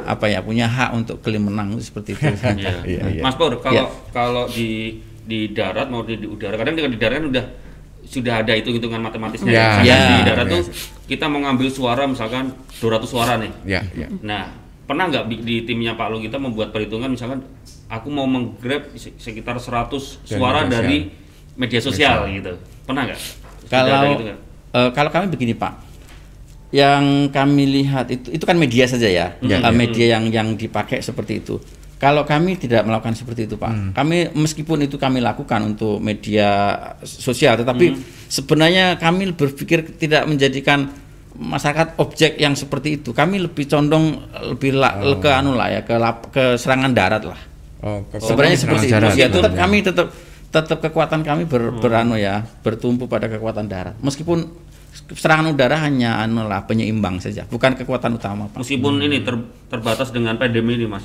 apa 0.04 0.26
ya 0.28 0.40
punya 0.42 0.66
hak 0.66 0.90
untuk 0.92 1.22
klaim 1.22 1.46
menang 1.46 1.76
seperti 1.78 2.16
itu. 2.16 2.26
Iya. 2.88 3.22
Mas 3.22 3.36
Pur, 3.36 3.60
kalau 3.60 3.76
Iya. 3.76 3.86
kalau 4.10 4.44
di 4.48 4.98
di 5.26 5.52
darat 5.52 5.90
mau 5.90 6.02
di, 6.02 6.18
di 6.18 6.26
udara, 6.26 6.56
kadang 6.56 6.74
dengan 6.74 6.92
di 6.92 7.00
darat 7.00 7.20
kan 7.20 7.28
udah 7.30 7.46
sudah 8.06 8.42
ada 8.42 8.54
hitung-hitungan 8.54 9.02
matematisnya. 9.02 9.48
Ya. 9.48 9.68
Misalkan 9.76 9.86
Ya. 9.86 10.00
di 10.12 10.24
darat 10.24 10.46
Ya. 10.46 10.54
tuh 10.54 10.62
kita 11.06 11.26
mau 11.26 11.40
ngambil 11.40 11.68
suara 11.70 12.04
misalkan 12.06 12.54
200 12.78 13.06
suara 13.06 13.34
nih. 13.36 13.52
Ya, 13.64 13.82
ya. 13.92 14.08
Nah, 14.22 14.54
pernah 14.84 15.06
nggak 15.06 15.24
di, 15.26 15.36
di 15.42 15.56
timnya 15.64 15.94
Pak 15.94 16.08
Lu 16.08 16.18
kita 16.18 16.38
membuat 16.38 16.70
perhitungan 16.70 17.10
misalkan 17.10 17.42
aku 17.86 18.08
mau 18.08 18.26
menggrab 18.26 18.94
se- 18.94 19.14
sekitar 19.16 19.58
100 19.58 19.90
Dari 20.22 20.30
suara 20.32 20.62
media 20.62 20.74
dari 20.76 20.98
media 21.56 21.80
sosial 21.80 22.26
gitu. 22.30 22.54
Pernah 22.84 23.02
nggak? 23.06 23.20
Kalau 23.66 24.02
gitu 24.14 24.24
eh, 24.76 24.90
kalau 24.92 25.10
kami 25.10 25.26
begini 25.28 25.54
Pak, 25.54 25.74
yang 26.70 27.30
kami 27.30 27.64
lihat 27.72 28.10
itu 28.10 28.28
itu 28.30 28.44
kan 28.44 28.54
media 28.56 28.86
saja 28.86 29.08
ya, 29.08 29.28
Ya, 29.40 29.58
ya. 29.58 29.72
media 29.72 30.06
yang 30.12 30.28
yang 30.28 30.48
dipakai 30.54 31.00
seperti 31.00 31.40
itu. 31.40 31.58
Kalau 31.96 32.22
kami 32.22 32.56
tidak 32.56 32.84
melakukan 32.84 33.14
seperti 33.14 33.46
itu 33.46 33.56
Pak, 33.56 33.94
kami 33.94 34.28
meskipun 34.30 34.84
itu 34.84 34.96
kami 34.96 35.20
lakukan 35.20 35.64
untuk 35.66 35.98
media 35.98 36.76
sosial, 37.02 37.56
tetapi 37.56 37.96
sebenarnya 38.28 38.96
kami 38.96 39.32
berpikir 39.32 39.96
tidak 39.96 40.26
menjadikan 40.26 40.92
masyarakat 41.34 41.96
objek 41.98 42.36
yang 42.36 42.52
seperti 42.54 42.98
itu. 42.98 43.12
Kami 43.12 43.40
lebih 43.42 43.64
condong 43.66 44.24
lebih 44.46 44.72
la- 44.74 44.92
ke 45.16 45.30
anu 45.30 45.52
lah 45.52 45.68
ya 45.70 45.82
ke 45.82 45.96
lap- 45.96 46.30
ke 46.30 46.56
serangan 46.56 46.92
darat 46.92 47.24
lah. 47.24 47.40
Oh, 47.80 48.04
ke- 48.06 48.20
Sebenarnya 48.20 48.58
seperti 48.58 48.86
itu. 48.88 49.08
Ya, 49.16 49.28
tetap 49.30 49.52
Ya. 49.52 49.60
kami 49.62 49.78
tetap 49.80 50.08
tetap 50.48 50.78
kekuatan 50.82 51.20
kami 51.22 51.44
ber, 51.44 51.76
beranu 51.76 52.16
ya, 52.16 52.40
bertumpu 52.62 53.06
pada 53.06 53.28
kekuatan 53.28 53.68
darat. 53.68 53.96
Meskipun 54.00 54.48
serangan 55.12 55.48
udara 55.50 55.76
hanya 55.78 56.18
anu 56.18 56.44
lah 56.44 56.64
penyeimbang 56.64 57.20
saja, 57.20 57.44
bukan 57.46 57.76
kekuatan 57.76 58.16
utama, 58.16 58.48
Pak. 58.48 58.64
Meskipun 58.64 59.00
ini 59.00 59.20
ter- 59.20 59.44
terbatas 59.68 60.10
dengan 60.10 60.36
pandemi 60.36 60.76
ini, 60.76 60.88
Mas. 60.88 61.04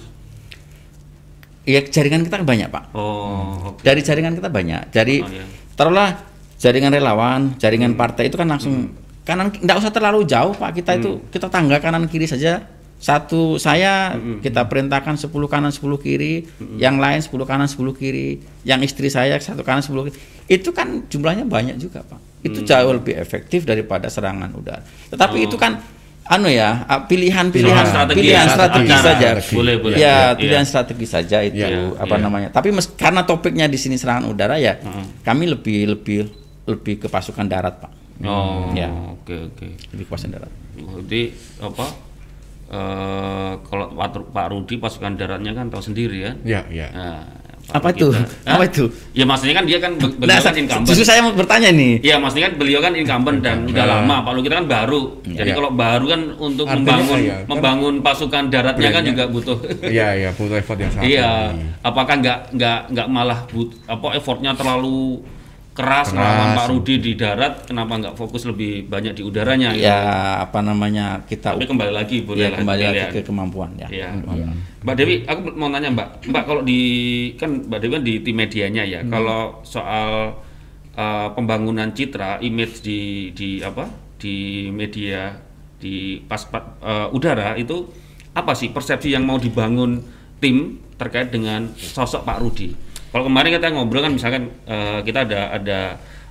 Ya 1.65 1.81
jaringan 1.85 2.25
kita 2.25 2.41
banyak, 2.41 2.69
Pak. 2.69 2.85
Oh, 2.97 3.77
oke. 3.77 3.85
Dari 3.85 4.01
jaringan 4.01 4.33
kita 4.33 4.49
banyak. 4.49 4.91
Jadi 4.91 5.17
Oh, 5.21 5.29
iya. 5.29 5.45
taruhlah 5.77 6.11
jaringan 6.57 6.91
relawan, 6.91 7.55
jaringan 7.57 7.95
partai 7.95 8.29
itu 8.29 8.37
kan 8.37 8.49
langsung 8.49 8.93
kanan 9.23 9.53
enggak 9.53 9.77
usah 9.79 9.93
terlalu 9.93 10.25
jauh, 10.25 10.53
Pak. 10.53 10.71
Kita 10.75 10.97
itu 10.97 11.21
kita 11.29 11.47
tangga 11.47 11.77
kanan 11.79 12.09
kiri 12.09 12.25
saja. 12.25 12.65
Satu 13.01 13.57
saya 13.57 14.13
kita 14.45 14.69
perintahkan 14.69 15.17
10 15.17 15.33
kanan 15.49 15.73
10 15.73 15.81
kiri, 15.97 16.45
yang 16.77 17.01
lain 17.01 17.17
10 17.17 17.33
kanan 17.49 17.65
10 17.65 17.97
kiri, 17.97 18.41
yang 18.61 18.85
istri 18.85 19.09
saya 19.09 19.41
satu 19.41 19.65
kanan 19.65 19.81
10 19.81 20.05
kiri. 20.05 20.17
Itu 20.47 20.73
kan 20.73 21.09
jumlahnya 21.09 21.49
banyak 21.49 21.81
juga, 21.81 22.05
Pak. 22.05 22.21
Itu 22.41 22.61
jauh 22.61 22.93
lebih 22.93 23.17
efektif 23.17 23.65
daripada 23.65 24.09
serangan 24.09 24.53
udara. 24.53 24.85
Tetapi 25.09 25.37
Oh. 25.41 25.47
itu 25.49 25.57
kan 25.57 25.81
anu 26.31 26.47
ya, 26.47 26.87
ah, 26.87 27.03
pilihan-pilihan 27.05 27.85
Strategi 27.85 28.19
pilihan 28.23 28.47
ya, 28.47 28.55
strategi 28.55 28.87
acara. 28.89 29.03
saja. 29.05 29.29
Boleh, 29.51 29.75
boleh. 29.77 29.97
Ya, 29.97 30.07
Iya. 30.31 30.39
pilihan 30.39 30.63
strategi 30.63 31.03
saja 31.05 31.43
itu 31.43 31.59
Iya, 31.59 31.99
apa 31.99 32.15
iya. 32.15 32.23
namanya. 32.23 32.49
Tapi 32.49 32.71
mes- 32.71 32.95
karena 32.95 33.27
topiknya 33.27 33.67
di 33.67 33.75
sini 33.75 33.99
serangan 33.99 34.31
udara 34.31 34.55
ya, 34.55 34.79
kami 35.21 35.51
lebih 35.51 35.91
lebih 35.91 36.31
lebih 36.65 36.95
ke 36.97 37.07
pasukan 37.07 37.45
darat, 37.45 37.83
Pak. 37.83 37.91
Oh, 38.23 38.71
Ya. 38.71 38.87
oke 38.87 39.35
oke. 39.51 39.67
Lebih 39.91 40.05
ke 40.07 40.11
pasukan 40.11 40.33
darat. 40.33 40.53
Jadi 41.03 41.23
apa? 41.59 41.87
eh 42.71 43.53
kalau 43.67 43.91
Pak, 44.25 44.47
Rudi 44.47 44.79
pasukan 44.79 45.19
daratnya 45.19 45.51
kan 45.51 45.67
tahu 45.67 45.83
sendiri 45.83 46.23
ya. 46.23 46.33
Ya, 46.47 46.63
ya. 46.71 46.87
Nah, 46.95 47.40
Apa 47.69 47.89
itu? 47.91 48.09
kita- 48.09 48.29
Apa 48.53 48.65
itu? 48.65 48.85
Ya 49.11 49.23
maksudnya 49.23 49.55
kan 49.55 49.65
dia 49.65 49.79
kan 49.79 49.93
be- 49.95 50.11
beliau 50.13 50.33
Nah, 50.33 50.43
kan 50.43 50.55
incumbent. 50.55 50.87
justru 50.87 51.05
saya 51.05 51.21
mau 51.21 51.31
bertanya 51.31 51.71
nih. 51.71 51.93
Iya, 52.01 52.17
maksudnya 52.17 52.45
kan 52.47 52.55
beliau 52.57 52.81
kan 52.81 52.93
incumbent 52.93 53.39
dan 53.41 53.57
udah 53.65 53.85
Ya. 53.85 53.93
lama. 53.93 54.17
Pak 54.21 54.33
Lu 54.33 54.41
kita 54.41 54.55
kan 54.57 54.67
baru. 54.67 55.03
Jadi 55.23 55.45
Ya. 55.45 55.55
kalau 55.55 55.71
baru 55.71 56.05
kan 56.09 56.21
untuk 56.37 56.65
Artinya, 56.65 56.79
membangun 56.81 57.19
iya, 57.21 57.37
kan 57.37 57.47
membangun 57.47 57.95
pasukan 58.01 58.43
daratnya 58.49 58.81
kan 58.87 59.03
brandnya- 59.03 59.11
juga 59.11 59.25
butuh. 59.29 59.59
Iya, 59.93 60.09
iya, 60.17 60.29
butuh 60.33 60.57
effort 60.57 60.79
yang 60.79 60.91
sangat 60.91 61.07
Iya, 61.07 61.31
tinggi. 61.51 61.67
apakah 61.81 62.15
nggak 62.17 62.39
nggak 62.53 62.79
nggak 62.91 63.07
malah 63.09 63.39
but, 63.47 63.69
apa 63.85 64.07
effortnya 64.15 64.51
terlalu 64.53 65.23
keras 65.81 66.13
Keras. 66.13 66.21
melawan 66.21 66.49
Pak 66.53 66.67
Rudi 66.69 66.95
di 67.01 67.13
darat, 67.17 67.65
kenapa 67.65 67.93
nggak 67.97 68.15
fokus 68.21 68.45
lebih 68.45 68.85
banyak 68.85 69.17
di 69.17 69.23
udaranya? 69.25 69.73
gitu? 69.73 69.89
Ya, 69.89 70.45
apa 70.45 70.61
namanya? 70.61 71.25
Kita 71.25 71.57
Tapi 71.57 71.65
kembali 71.65 71.93
lagi 71.97 72.21
boleh 72.21 72.45
ya, 72.45 72.61
kembali 72.61 72.83
lagi 72.85 73.05
ke 73.17 73.21
kemampuan 73.25 73.73
ya. 73.81 73.89
Iya. 73.89 74.09
Mbak 74.85 74.95
Dewi, 74.97 75.15
aku 75.25 75.41
mau 75.57 75.73
nanya 75.73 75.89
Mbak, 75.89 76.29
Mbak 76.29 76.45
kalau 76.45 76.63
di 76.65 76.81
kan 77.41 77.65
Mbak 77.65 77.79
Dewi 77.81 77.93
kan 77.97 78.05
di 78.05 78.15
tim 78.21 78.37
medianya 78.37 78.83
ya, 78.85 79.01
kalau 79.09 79.65
soal 79.65 80.37
uh, 80.97 81.29
pembangunan 81.33 81.89
citra, 81.97 82.45
image 82.45 82.85
di 82.85 83.33
di 83.33 83.65
apa 83.65 83.89
di 84.21 84.69
media 84.69 85.33
di 85.81 86.21
pas 86.29 86.45
pa- 86.45 86.77
uh, 86.85 87.09
udara 87.17 87.57
itu 87.57 87.89
apa 88.37 88.53
sih 88.53 88.69
persepsi 88.69 89.17
yang 89.17 89.25
mau 89.25 89.41
dibangun 89.41 90.05
tim 90.37 90.77
terkait 91.01 91.33
dengan 91.33 91.73
sosok 91.73 92.29
Pak 92.29 92.39
Rudi? 92.45 92.69
Kalau 93.11 93.27
kemarin 93.27 93.51
kita 93.59 93.67
ngobrol 93.75 94.03
kan 94.07 94.13
misalkan 94.15 94.43
uh, 94.71 95.03
kita 95.03 95.27
ada 95.27 95.41
ada 95.59 95.79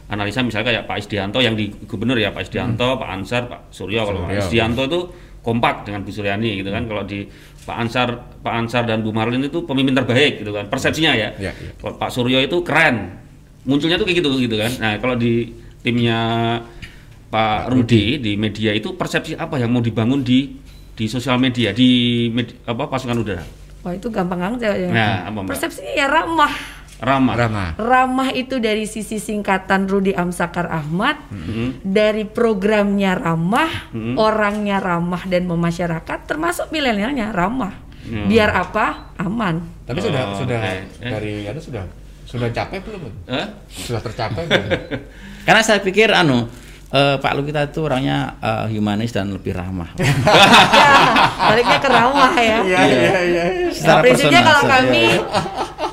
analisa 0.09 0.41
misalnya 0.41 0.73
kayak 0.73 0.83
Pak 0.89 0.97
Isdianto 1.05 1.37
yang 1.43 1.53
di 1.53 1.69
gubernur 1.85 2.17
ya 2.17 2.31
Pak 2.31 2.49
Isdianto, 2.49 2.97
Pak 2.97 3.09
Ansar, 3.11 3.45
Pak 3.51 3.69
Suryo. 3.69 4.07
Kalau 4.07 4.25
Pak. 4.25 4.47
Isdianto 4.47 4.81
itu 4.87 4.99
kompak 5.39 5.87
dengan 5.87 6.03
Bu 6.03 6.11
Suryani 6.11 6.63
gitu 6.63 6.71
kan. 6.71 6.87
Kalau 6.87 7.03
di 7.03 7.27
Pak 7.67 7.75
Ansar 7.77 8.07
Pak 8.41 8.53
Ansar 8.55 8.83
dan 8.87 9.03
Bu 9.05 9.11
Marlin 9.11 9.43
itu 9.45 9.61
pemimpin 9.67 9.93
terbaik 9.93 10.41
gitu 10.41 10.55
kan 10.55 10.65
persepsinya 10.71 11.13
ya. 11.13 11.29
Iya, 11.37 11.51
iya. 11.51 11.71
Kalau 11.77 11.99
Pak 11.99 12.09
Suryo 12.09 12.39
itu 12.41 12.59
keren. 12.63 13.27
Munculnya 13.67 13.99
tuh 13.99 14.07
kayak 14.07 14.23
gitu 14.23 14.29
gitu 14.39 14.55
kan. 14.55 14.71
Nah, 14.79 14.97
kalau 15.03 15.19
di 15.19 15.51
timnya 15.83 16.19
Pak 17.29 17.69
Rudi 17.69 18.17
di 18.17 18.33
media 18.33 18.73
itu 18.73 18.97
persepsi 18.97 19.37
apa 19.37 19.61
yang 19.61 19.69
mau 19.69 19.83
dibangun 19.85 20.25
di 20.25 20.57
di 20.97 21.05
sosial 21.07 21.37
media 21.37 21.71
di 21.71 22.27
med- 22.33 22.65
apa 22.65 22.89
pasukan 22.89 23.15
udara 23.21 23.45
Wah 23.79 23.93
itu 23.95 24.07
gampang 24.09 24.39
banget 24.39 24.59
ya. 24.65 24.71
Nah, 24.87 25.15
apa, 25.25 25.37
Mbak? 25.39 25.49
Persepsinya 25.49 25.93
ya 25.95 26.07
ramah. 26.07 26.53
ramah 26.99 27.31
Ramah. 27.31 27.69
Ramah 27.79 28.29
itu 28.35 28.59
dari 28.59 28.83
sisi 28.83 29.23
singkatan 29.23 29.87
Rudi 29.87 30.11
Amsakar 30.11 30.67
Ahmad, 30.67 31.15
dari 31.79 32.27
programnya 32.27 33.15
ramah, 33.15 33.87
orangnya 34.19 34.83
ramah 34.83 35.23
dan 35.23 35.47
memasyarakat, 35.47 36.27
termasuk 36.27 36.67
milenialnya 36.69 37.31
ramah. 37.31 37.71
Hmm. 38.03 38.27
Biar 38.27 38.51
apa? 38.51 39.15
Aman. 39.15 39.63
Tapi 39.87 39.99
sudah 39.99 40.21
Oh, 40.27 40.43
sudah 40.43 40.59
oke. 40.59 40.75
Eh. 40.99 41.11
dari 41.11 41.33
itu 41.47 41.61
sudah 41.61 41.83
sudah 42.27 42.51
capek 42.51 42.79
belum? 42.83 43.01
Hah? 43.31 43.47
Sudah 43.71 44.01
tercapai 44.03 44.43
belum? 44.43 44.69
Karena 45.47 45.61
saya 45.63 45.79
pikir 45.79 46.11
anu 46.11 46.51
eh, 46.89 47.15
Pak 47.15 47.31
Lukita 47.33 47.61
itu 47.63 47.79
orangnya 47.81 48.17
eh, 48.37 48.65
humanis 48.71 49.09
dan 49.09 49.29
lebih 49.29 49.53
ramah. 49.53 49.89
ya, 49.99 50.91
baliknya 51.39 51.77
ke 51.77 51.87
ramah 51.87 52.33
ya. 52.33 52.57
Iya 52.61 52.79
iya 52.83 53.19
iya. 53.21 53.43
Nah, 53.45 53.71
Secara 53.71 53.99
prinsipnya 54.01 54.41
kalau 54.41 54.61
kami 54.65 55.03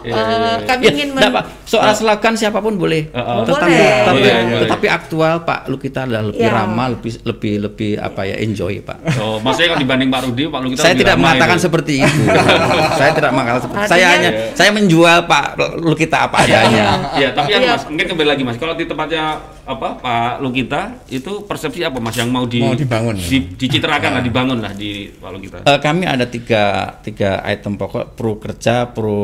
eh, 0.07 0.57
kami 0.63 0.83
Ya, 0.83 0.91
ingin 0.93 1.09
enggak, 1.13 1.23
men- 1.25 1.37
Pak. 1.37 1.45
Soal 1.65 1.93
slogan 1.93 2.35
siapa 2.35 2.59
pun 2.59 2.75
boleh. 2.75 3.11
Oh, 3.11 3.43
tetapi, 3.43 3.67
boleh. 3.67 3.91
tetapi, 3.99 4.21
Iya, 4.21 4.31
iya, 4.31 4.39
iya. 4.47 4.59
tetapi 4.63 4.87
aktual 4.89 5.35
Pak 5.43 5.61
Lukita 5.67 6.07
adalah 6.07 6.23
lebih 6.25 6.43
Ya. 6.43 6.55
ramah, 6.55 6.87
lebih 6.89 7.13
lebih 7.25 7.55
lebih 7.61 7.91
apa 7.99 8.23
ya 8.23 8.37
enjoy 8.39 8.79
Pak. 8.81 8.99
Oh, 9.19 9.37
maksudnya 9.39 9.69
kalau 9.69 9.83
dibanding 9.83 10.09
Pak 10.09 10.21
Rudi, 10.25 10.43
Pak 10.47 10.61
Lukita 10.63 10.81
saya 10.81 10.93
lebih 10.93 11.03
tidak 11.03 11.13
ramah 11.13 11.25
mengatakan 11.29 11.57
itu. 11.57 11.65
seperti 11.67 11.93
itu. 12.01 12.21
saya 13.01 13.11
tidak 13.13 13.33
mengatakan 13.33 13.61
seperti 13.61 13.79
Artinya- 13.79 13.93
Saya 13.93 14.07
hanya 14.09 14.31
saya 14.55 14.71
menjual 14.71 15.19
Pak 15.27 15.45
Lukita 15.77 16.19
apa 16.25 16.37
adanya. 16.41 16.87
Iya, 17.13 17.29
tapi 17.33 17.51
yang 17.51 17.63
Iya. 17.63 17.73
Mas, 17.73 17.83
mungkin 17.85 18.07
kembali 18.09 18.29
lagi 18.29 18.43
Mas. 18.43 18.57
Kalau 18.57 18.73
di 18.73 18.87
tempatnya 18.87 19.25
apa 19.67 19.99
Pak 19.99 20.35
Lukita 20.39 20.83
itu 21.07 21.43
persepsi 21.43 21.83
apa 21.83 21.99
Mas 21.99 22.15
yang 22.15 22.31
mau 22.31 22.47
di 22.47 22.63
Mau 22.63 22.73
dibangun. 22.73 23.19
di- 23.19 23.51
dicitrakan 23.53 24.15
lah, 24.15 24.23
dibangun 24.23 24.63
lah 24.63 24.71
di 24.71 25.11
Pak 25.11 25.27
Lukita. 25.29 25.59
Eh, 25.61 25.79
kami 25.79 26.07
ada 26.07 26.23
tiga, 26.25 26.63
tiga 27.01 27.43
item 27.43 27.75
pokok 27.75 28.15
pro 28.15 28.39
kerja, 28.39 28.87
pro 28.87 29.19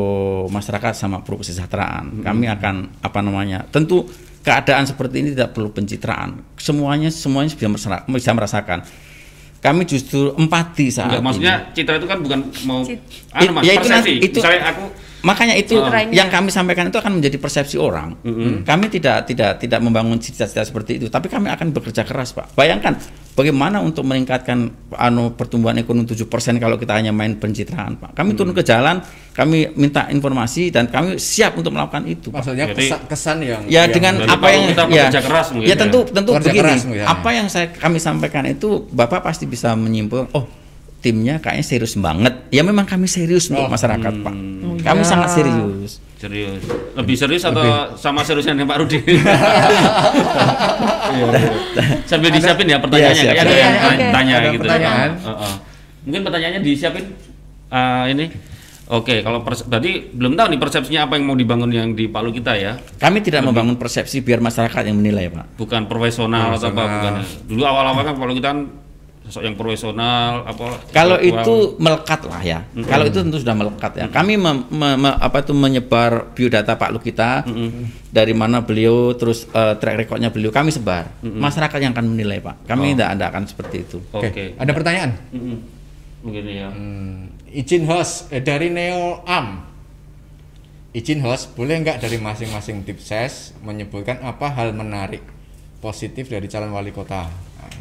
masyarakat, 0.45 0.93
sama 0.93 1.19
pro 1.19 1.39
kesejahteraan. 1.39 2.19
Kami 2.19 2.45
akan 2.49 2.75
apa 2.99 3.19
namanya? 3.19 3.63
Tentu 3.65 4.03
keadaan 4.39 4.83
seperti 4.83 5.23
ini 5.23 5.31
tidak 5.31 5.55
perlu 5.55 5.71
pencitraan. 5.71 6.43
Semuanya 6.55 7.07
semuanya 7.07 7.47
bisa, 7.49 7.69
mersera- 7.69 8.03
bisa 8.03 8.31
merasakan. 8.31 8.79
Kami 9.57 9.87
justru 9.87 10.35
empati 10.35 10.91
saat 10.91 11.07
Enggak, 11.07 11.15
ini. 11.15 11.23
maksudnya 11.23 11.55
citra 11.71 11.95
itu 11.95 12.03
kan 12.03 12.19
bukan 12.19 12.39
mau 12.67 12.83
anu 13.31 13.51
Mas, 13.55 13.63
Ya, 13.63 13.71
itu 13.71 13.79
persepsi. 13.79 13.95
nanti- 13.95 14.19
itu- 14.19 14.39
Misalnya 14.43 14.61
aku 14.67 14.83
Makanya 15.23 15.55
itu 15.55 15.79
Citranya. 15.79 16.11
yang 16.11 16.27
kami 16.27 16.51
sampaikan 16.51 16.91
itu 16.91 16.99
akan 16.99 17.15
menjadi 17.15 17.39
persepsi 17.39 17.79
orang. 17.79 18.19
Kami 18.61 18.85
tidak 18.87 19.23
tidak 19.23 19.55
tidak 19.57 19.79
membangun 19.79 20.19
cita-cita 20.19 20.59
seperti 20.61 20.99
itu, 20.99 21.07
tapi 21.07 21.31
kami 21.31 21.47
akan 21.47 21.71
bekerja 21.71 22.03
keras, 22.03 22.35
Pak. 22.35 22.51
Bayangkan 22.53 22.99
bagaimana 23.31 23.79
untuk 23.79 24.03
meningkatkan 24.03 24.67
anu 24.93 25.31
pertumbuhan 25.31 25.79
ekonomi 25.79 26.05
7% 26.05 26.27
kalau 26.57 26.75
kita 26.75 26.93
hanya 26.93 27.09
main 27.09 27.39
pencitraan, 27.39 27.95
Pak. 27.95 28.11
Kami 28.13 28.35
turun 28.35 28.51
ke 28.51 28.61
jalan, 28.61 28.99
kami 29.31 29.71
minta 29.73 30.11
informasi 30.11 30.67
dan 30.69 30.91
kami 30.91 31.15
siap 31.15 31.55
untuk 31.55 31.71
melakukan 31.71 32.03
itu, 32.03 32.27
Pak. 32.27 32.43
Maksudnya 32.43 32.67
Jadi- 32.69 32.91
kesan, 32.91 32.99
kesan 33.07 33.37
yang 33.41 33.61
Ya 33.65 33.87
yang 33.87 33.95
dengan 33.95 34.13
apa 34.27 34.45
yang 34.49 34.63
kita 34.67 34.83
ya, 34.83 35.07
bekerja 35.07 35.21
keras 35.23 35.47
mungkin 35.49 35.67
ya 35.67 35.73
ya. 35.73 35.79
tentu 35.79 35.99
tentu 36.05 36.31
Bekerja 36.35 36.51
begini. 36.51 36.61
keras 36.61 36.81
misalnya. 36.83 37.05
apa 37.07 37.29
yang 37.31 37.47
saya 37.47 37.67
kami 37.71 37.97
sampaikan 37.97 38.43
itu 38.43 38.69
Bapak 38.91 39.23
pasti 39.23 39.47
bisa 39.47 39.71
menyimpulkan 39.73 40.35
oh 40.35 40.45
timnya 41.03 41.35
kayaknya 41.37 41.65
serius 41.67 41.93
banget. 41.93 42.47
Ya 42.47 42.63
memang 42.63 42.83
kami 42.83 43.05
serius 43.05 43.51
untuk 43.51 43.59
Oh, 43.59 43.67
masyarakat, 43.67 44.13
Pak. 44.15 44.33
Oh, 44.63 44.79
Kami 44.79 45.01
ya. 45.01 45.05
sangat 45.05 45.29
serius. 45.33 45.99
serius. 46.15 46.63
Lebih 46.95 47.15
serius 47.15 47.43
atau 47.43 47.61
sama 47.93 48.23
seriusnya 48.23 48.55
dengan 48.55 48.71
Pak 48.71 48.77
Rudi? 48.79 48.99
Iya, 51.13 51.25
iya. 51.29 51.49
Sambil 52.05 52.29
disiapin 52.31 52.65
ya 52.65 52.77
pertanyaannya 52.79 53.13
Iya, 53.13 53.23
siap. 53.23 53.35
kayak 53.35 53.45
ada 53.45 53.53
yang 53.53 53.73
oke. 53.75 54.05
tanya 54.09 54.33
Ada 54.33 54.47
gitu. 54.47 54.61
pertanyaan. 54.63 55.09
Heeh. 55.19 55.53
Mungkin 56.03 56.21
pertanyaannya 56.23 56.61
disiapin 56.61 57.05
Ah, 57.67 58.05
ini. 58.05 58.29
Oke, 58.85 59.21
kalau 59.21 59.41
pers- 59.41 59.63
berarti 59.63 59.91
belum 60.09 60.33
tahu 60.33 60.47
nih 60.49 60.59
persepsinya 60.59 61.01
apa 61.03 61.15
yang 61.15 61.25
mau 61.25 61.33
dibangun 61.33 61.69
yang 61.69 61.87
di 61.91 62.05
Palu 62.05 62.29
kita 62.29 62.53
ya. 62.53 62.77
Kami 62.97 63.21
tidak 63.21 63.41
membangun 63.41 63.73
persepsi 63.73 64.19
biar 64.19 64.37
masyarakat 64.39 64.83
yang 64.83 64.95
menilai, 64.95 65.29
Pak. 65.29 65.45
bukan 65.55 65.85
profesional 65.85 66.53
atau 66.53 66.69
apa 66.69 66.83
bukan 66.83 67.13
dulu 67.47 67.63
awal-awal 67.63 68.03
kan 68.03 68.15
kalau 68.15 68.33
kita 68.33 68.47
kan 68.47 68.59
sosok 69.33 69.49
yang 69.49 69.57
profesional 69.57 70.45
apa 70.45 70.77
Kalau 70.93 71.17
itu 71.17 71.73
melekat 71.75 72.21
lah 72.23 72.37
ya. 72.39 72.59
Kalau 72.85 73.09
itu 73.09 73.17
tentu 73.17 73.41
sudah 73.41 73.57
melekat 73.57 73.97
ya. 73.97 74.05
Kami 74.05 74.37
mem- 74.37 74.69
me- 74.69 74.93
me- 74.95 75.17
apa 75.17 75.41
itu 75.41 75.57
menyebar 75.57 76.29
biodata 76.31 76.77
Pak 76.77 76.93
Lukita 76.93 77.41
dari 78.07 78.29
mana 78.31 78.61
beliau 78.61 79.17
terus 79.17 79.49
eh, 79.49 79.73
track 79.73 79.97
recordnya 79.97 80.29
beliau 80.29 80.53
kami 80.53 80.69
sebar. 80.69 81.09
Masyarakat 81.19 81.81
yang 81.81 81.97
akan 81.97 82.13
menilai 82.13 82.37
Pak. 82.37 82.69
Kami 82.69 82.93
tidak 82.93 83.09
ada 83.11 83.25
akan 83.27 83.43
seperti 83.43 83.77
itu. 83.81 83.97
oke 84.07 84.29
Oke, 84.29 84.53
ada 84.53 84.69
pertanyaan. 84.71 85.17
Mm-mm. 85.33 85.57
mungkin 86.21 86.45
ya 86.45 86.69
Hmm, 86.69 87.33
izin 87.49 87.83
host 87.83 88.29
eh, 88.29 88.39
dari 88.39 88.69
Neo 88.69 89.25
Am. 89.25 89.65
Izin 90.93 91.19
host, 91.19 91.51
boleh 91.51 91.81
nggak 91.81 91.99
dari 91.99 92.15
masing-masing 92.15 92.85
tim 92.85 92.95
ses 92.95 93.51
menyebutkan 93.59 94.21
apa 94.21 94.45
hal 94.47 94.71
menarik 94.71 95.25
positif 95.79 96.29
dari 96.29 96.45
calon 96.45 96.69
wali 96.69 96.93
kota 96.93 97.27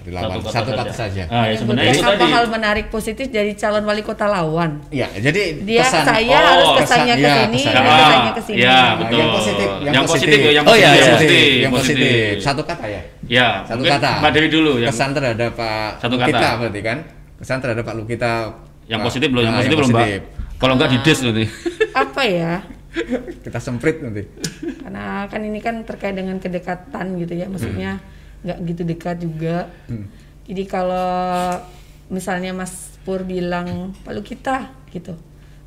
nah, 0.04 0.26
relawan 0.26 0.42
satu 0.44 0.70
kata, 0.72 0.90
saja. 0.90 1.22
ah 1.26 1.44
ya 1.44 1.54
sebenarnya 1.54 1.92
itu 1.92 2.00
apa 2.00 2.14
tadi 2.16 2.26
hal 2.28 2.44
menarik 2.48 2.86
positif 2.88 3.26
dari 3.28 3.52
calon 3.52 3.82
wali 3.82 4.00
kota 4.00 4.26
lawan? 4.26 4.82
Ya, 4.88 5.06
jadi 5.10 5.62
Dia 5.62 5.80
kesan. 5.80 6.02
saya 6.04 6.26
Oh, 6.28 6.42
harus 6.42 6.68
kesan, 6.76 7.06
kesannya 7.06 7.14
ke 7.14 7.22
ya, 7.22 7.34
sini, 7.36 7.60
Ah, 7.64 7.72
kesannya 7.72 8.32
ke 8.32 8.42
sini. 8.42 8.58
ya 8.58 8.78
betul 8.94 9.16
yang 9.16 9.30
positif, 9.32 9.68
yang 9.78 9.92
yang 9.92 10.04
positif 10.04 10.38
ya 10.38 10.50
yang 10.52 10.64
Oh, 10.64 10.68
positif 10.68 10.82
iya, 10.82 10.90
yang 10.90 10.98
iya. 10.98 11.14
positif 11.14 11.40
yang 11.56 11.72
positif. 11.72 12.30
Satu 12.38 12.62
kata 12.62 12.84
ya. 12.84 13.00
ya 13.24 13.46
Satu 13.62 13.82
kata. 13.82 14.10
Mbak 14.18 14.30
Dewi 14.32 14.48
dulu 14.48 14.72
yang 14.76 14.90
kesan 14.90 15.10
terhadap 15.12 15.50
Pak 15.52 15.90
Satu 15.98 16.14
Lukita 16.14 16.34
kata. 16.34 16.48
berarti 16.58 16.80
kan? 16.80 16.98
Kesan 17.36 17.58
terhadap 17.58 17.84
Pak 17.84 17.94
Lukita. 17.94 18.32
yang 18.82 18.98
Pak- 18.98 19.06
positif 19.08 19.28
belum 19.28 19.42
yang 19.42 19.54
Ah, 19.54 19.58
positif 19.58 19.76
belum 19.78 19.90
mbak 19.90 20.06
kalau 20.58 20.72
enggak 20.74 20.90
di 20.90 20.98
des 21.00 21.18
nanti 21.20 21.44
Apa 22.02 22.22
ya? 22.24 22.52
Kita 23.40 23.58
semprit 23.58 23.96
nanti. 23.98 24.22
Karena 24.76 25.24
kan 25.24 25.40
ini 25.40 25.58
kan 25.58 25.80
terkait 25.80 26.12
dengan 26.12 26.36
kedekatan 26.36 27.16
gitu 27.16 27.32
ya, 27.32 27.46
maksudnya 27.46 28.02
nggak 28.42 28.58
gitu 28.66 28.82
dekat 28.82 29.16
juga. 29.18 29.70
Jadi 30.42 30.62
kalau 30.66 31.58
misalnya 32.06 32.50
Mas 32.52 32.94
Pur 33.02 33.22
bilang 33.22 33.94
Palu 34.02 34.20
kita 34.20 34.70
gitu, 34.90 35.14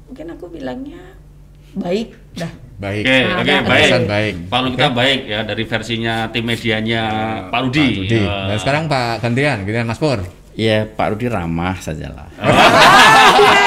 mungkin 0.06 0.32
aku 0.32 0.48
bilangnya 0.48 1.02
baik 1.74 2.16
dah. 2.34 2.52
Baik. 2.76 3.08
Oke, 3.08 3.18
Nah, 3.24 3.40
oke, 3.40 3.52
ada 3.56 3.64
baik. 3.64 3.92
baik. 4.06 4.34
Pak 4.52 4.60
Lu 4.60 4.68
kita 4.72 4.90
baik 4.92 5.20
ya 5.26 5.40
dari 5.44 5.64
versinya 5.64 6.28
tim 6.28 6.44
medianya 6.44 7.04
Pak 7.48 7.60
Rudi. 7.64 7.80
Pak 7.88 8.00
Rudi. 8.04 8.20
Ya. 8.20 8.36
Nah, 8.52 8.58
sekarang 8.60 8.84
Pak 8.86 9.24
gantian, 9.24 9.58
gantian 9.64 9.88
Mas 9.88 10.00
Pur. 10.00 10.20
Ya 10.56 10.84
Pak 10.84 11.16
Rudi 11.16 11.28
ramah 11.28 11.80
sajalah. 11.80 12.28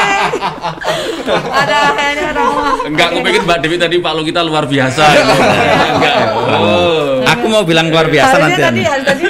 Ada 1.29 1.77
kayaknya 1.95 2.31
ramah. 2.33 2.75
Enggak, 2.85 3.07
aku 3.13 3.19
pikir 3.25 3.41
Mbak 3.45 3.59
Dewi 3.61 3.77
tadi 3.77 3.97
Pak 4.01 4.13
Lu 4.17 4.23
kita 4.25 4.41
luar 4.43 4.65
biasa. 4.65 5.03
Enggak 5.97 6.15
ya. 6.15 6.27
Oh. 6.59 7.21
Aku 7.29 7.45
mau 7.53 7.63
bilang 7.69 7.93
luar 7.93 8.09
biasa 8.09 8.35
Harusnya 8.41 8.57
nanti. 8.57 8.63
tadi 8.65 8.83
harus 8.89 9.05
tadi 9.05 9.25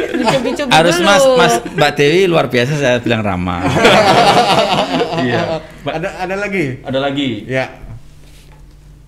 Harus 0.70 0.96
dulu. 1.00 1.08
Mas 1.08 1.24
Mas 1.34 1.54
Mbak 1.74 1.92
Dewi 1.98 2.20
luar 2.30 2.46
biasa 2.46 2.72
saya 2.78 2.96
bilang 3.02 3.22
ramah. 3.22 3.62
Iya. 5.18 5.58
Ada 5.82 6.08
ada 6.24 6.34
lagi? 6.38 6.78
Ada 6.86 6.98
lagi. 7.02 7.42
Ya. 7.50 7.74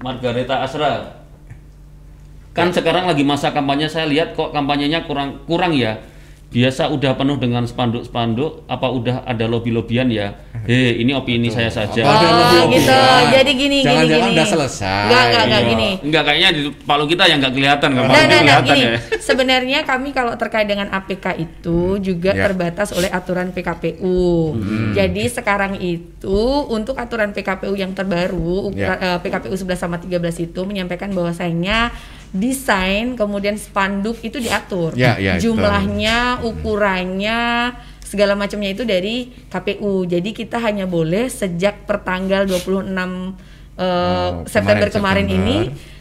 Margareta 0.03 0.67
Asra. 0.67 1.23
Kan 2.51 2.75
sekarang 2.75 3.07
lagi 3.07 3.23
masa 3.23 3.55
kampanye 3.55 3.87
saya 3.87 4.11
lihat 4.11 4.35
kok 4.35 4.51
kampanyenya 4.51 5.07
kurang 5.07 5.47
kurang 5.47 5.71
ya. 5.71 6.03
Biasa 6.51 6.91
udah 6.91 7.15
penuh 7.15 7.39
dengan 7.39 7.63
spanduk-spanduk, 7.63 8.67
apa 8.67 8.91
udah 8.91 9.23
ada 9.23 9.47
lobby-lobbyan 9.47 10.11
ya? 10.11 10.35
Hei, 10.67 10.99
ini 10.99 11.15
opini 11.15 11.47
saya 11.47 11.71
saja. 11.71 12.03
Oh, 12.03 12.11
lobby-lobbyan? 12.11 12.75
gitu. 12.75 12.99
Jadi 13.31 13.51
gini, 13.55 13.77
gini, 13.79 13.87
Jangan-jangan 13.87 14.27
gini. 14.27 14.35
udah 14.35 14.47
selesai. 14.51 15.03
Enggak, 15.07 15.23
enggak, 15.23 15.43
enggak 15.47 15.63
Iya. 15.63 15.71
gini. 15.71 15.89
Enggak 16.03 16.23
kayaknya 16.27 16.51
di 16.51 16.61
Palu 16.83 17.05
kita 17.07 17.23
yang 17.25 17.39
enggak 17.39 17.55
kelihatan 17.55 17.89
kan? 17.89 18.03
Nah, 18.03 18.11
nah, 18.11 18.19
nah, 18.27 18.39
kelihatan 18.43 18.67
gini. 18.67 18.83
ya. 18.83 18.99
Sebenarnya 19.23 19.79
kami 19.87 20.09
kalau 20.11 20.35
terkait 20.35 20.67
dengan 20.67 20.91
APK 20.91 21.27
itu 21.39 21.79
juga 22.03 22.35
Ya. 22.35 22.43
terbatas 22.45 22.91
oleh 22.91 23.07
aturan 23.09 23.55
PKPU. 23.55 24.59
Jadi 24.91 25.23
sekarang 25.31 25.79
itu 25.79 26.39
untuk 26.67 26.99
aturan 26.99 27.31
PKPU 27.31 27.79
yang 27.79 27.95
terbaru, 27.95 28.75
Ya. 28.75 28.91
ukra- 28.91 29.01
eh, 29.01 29.19
PKPU 29.23 29.55
11 29.55 29.79
sama 29.79 30.03
13 30.03 30.35
itu 30.37 30.61
menyampaikan 30.61 31.15
bahwasanya 31.15 31.95
desain 32.31 33.19
kemudian 33.19 33.59
spanduk 33.59 34.19
itu 34.23 34.39
diatur. 34.39 34.95
Ya, 34.95 35.19
ya, 35.19 35.37
betul. 35.37 35.55
Jumlahnya, 35.59 36.43
ukurannya, 36.47 37.75
segala 38.03 38.35
macamnya 38.35 38.71
itu 38.75 38.83
dari 38.87 39.31
KPU. 39.51 40.07
Jadi 40.07 40.31
kita 40.35 40.59
hanya 40.63 40.87
boleh 40.87 41.31
sejak 41.31 41.87
pertanggal 41.87 42.47
26 42.47 42.91
eh, 42.91 43.39
Oh, 43.81 44.45
September 44.45 44.93
kemarin, 44.93 45.25
kemarin, 45.25 45.27
September. 45.27 45.47
ini 45.47 45.59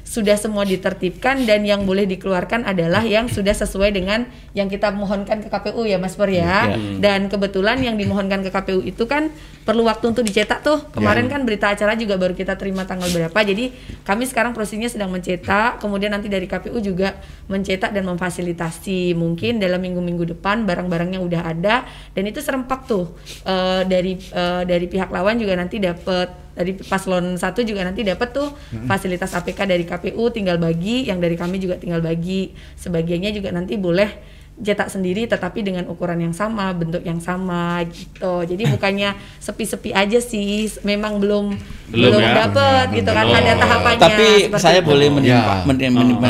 sudah 0.09 0.33
semua 0.41 0.65
ditertibkan 0.65 1.45
dan 1.45 1.61
yang 1.61 1.85
boleh 1.85 2.09
dikeluarkan 2.09 2.65
adalah 2.65 3.05
yang 3.05 3.29
sudah 3.29 3.53
sesuai 3.53 3.93
dengan 3.93 4.25
yang 4.57 4.65
kita 4.65 4.89
mohonkan 4.89 5.45
ke 5.45 5.53
KPU 5.53 5.85
ya 5.85 6.01
Mas 6.01 6.17
Pur 6.17 6.33
ya. 6.33 6.73
Iya. 6.73 6.97
Dan 6.97 7.29
kebetulan 7.29 7.77
yang 7.85 7.93
dimohonkan 7.93 8.41
ke 8.41 8.49
KPU 8.49 8.81
itu 8.81 9.05
kan 9.05 9.29
perlu 9.61 9.85
waktu 9.85 10.09
untuk 10.09 10.25
dicetak 10.25 10.65
tuh. 10.65 10.89
Kemarin 10.89 11.29
kan 11.29 11.45
berita 11.45 11.69
acara 11.69 11.93
juga 11.93 12.17
baru 12.17 12.33
kita 12.33 12.57
terima 12.57 12.89
tanggal 12.89 13.13
berapa. 13.13 13.37
Jadi 13.37 13.69
kami 14.01 14.25
sekarang 14.25 14.57
prosesnya 14.57 14.89
sedang 14.89 15.13
mencetak, 15.13 15.77
kemudian 15.77 16.09
nanti 16.09 16.25
dari 16.25 16.49
KPU 16.49 16.81
juga 16.81 17.13
mencetak 17.45 17.93
dan 17.93 18.09
memfasilitasi. 18.09 19.13
Mungkin 19.13 19.61
dalam 19.61 19.77
minggu-minggu 19.77 20.33
depan 20.33 20.65
barang-barangnya 20.65 21.21
udah 21.21 21.41
ada 21.45 21.85
dan 22.17 22.23
itu 22.25 22.41
serempak 22.41 22.89
tuh 22.89 23.13
Eh, 23.39 23.83
dari 23.87 24.13
eh, 24.15 24.63
dari 24.65 24.85
pihak 24.89 25.09
lawan 25.11 25.39
juga 25.39 25.53
nanti 25.55 25.79
dapat 25.79 26.48
dari 26.53 26.73
paslon 26.73 27.35
satu 27.35 27.61
juga 27.61 27.83
nanti 27.83 28.01
dapat 28.01 28.29
tuh 28.31 28.49
fasilitas 28.85 29.33
APK 29.33 29.65
dari 29.65 29.83
KPU 29.83 30.29
tinggal 30.29 30.57
bagi, 30.57 31.07
yang 31.07 31.17
dari 31.17 31.33
kami 31.33 31.57
juga 31.57 31.75
tinggal 31.75 31.99
bagi. 31.99 32.51
Sebagiannya 32.75 33.31
juga 33.31 33.49
nanti 33.49 33.75
boleh 33.75 34.37
cetak 34.59 34.91
sendiri 34.91 35.23
tetapi 35.23 35.63
dengan 35.63 35.87
ukuran 35.87 36.19
yang 36.19 36.35
sama, 36.35 36.75
bentuk 36.75 36.99
yang 37.07 37.23
sama 37.23 37.79
gitu. 37.87 38.43
Jadi 38.43 38.67
bukannya 38.75 39.15
sepi-sepi 39.39 39.95
aja 39.95 40.19
sih, 40.19 40.67
memang 40.83 41.23
belum 41.23 41.55
Belum 41.89 42.11
belum, 42.11 42.21
ya? 42.21 42.33
dapet 42.45 42.85
gitu 43.01 43.09
kan 43.09 43.23
Belum. 43.25 43.39
ada 43.39 43.53
tahapannya. 43.55 44.03
Tapi 44.03 44.27
seperti 44.51 44.61
saya 44.61 44.79
itu. 44.83 44.89
boleh 44.91 45.07
menimpa, 45.09 45.55
Ya. 45.63 45.63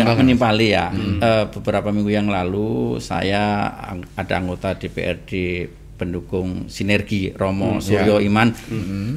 Oh, 0.05 0.15
menimpali 0.15 0.67
ya. 0.71 0.85
Eh, 0.93 1.45
beberapa 1.57 1.89
minggu 1.89 2.11
yang 2.13 2.29
lalu 2.29 3.01
saya 3.01 3.65
ada 4.13 4.33
anggota 4.37 4.77
DPRD 4.77 5.31
pendukung 5.99 6.65
sinergi 6.65 7.29
Romo 7.29 7.77
Suryo 7.77 8.23
Iman. 8.23 8.55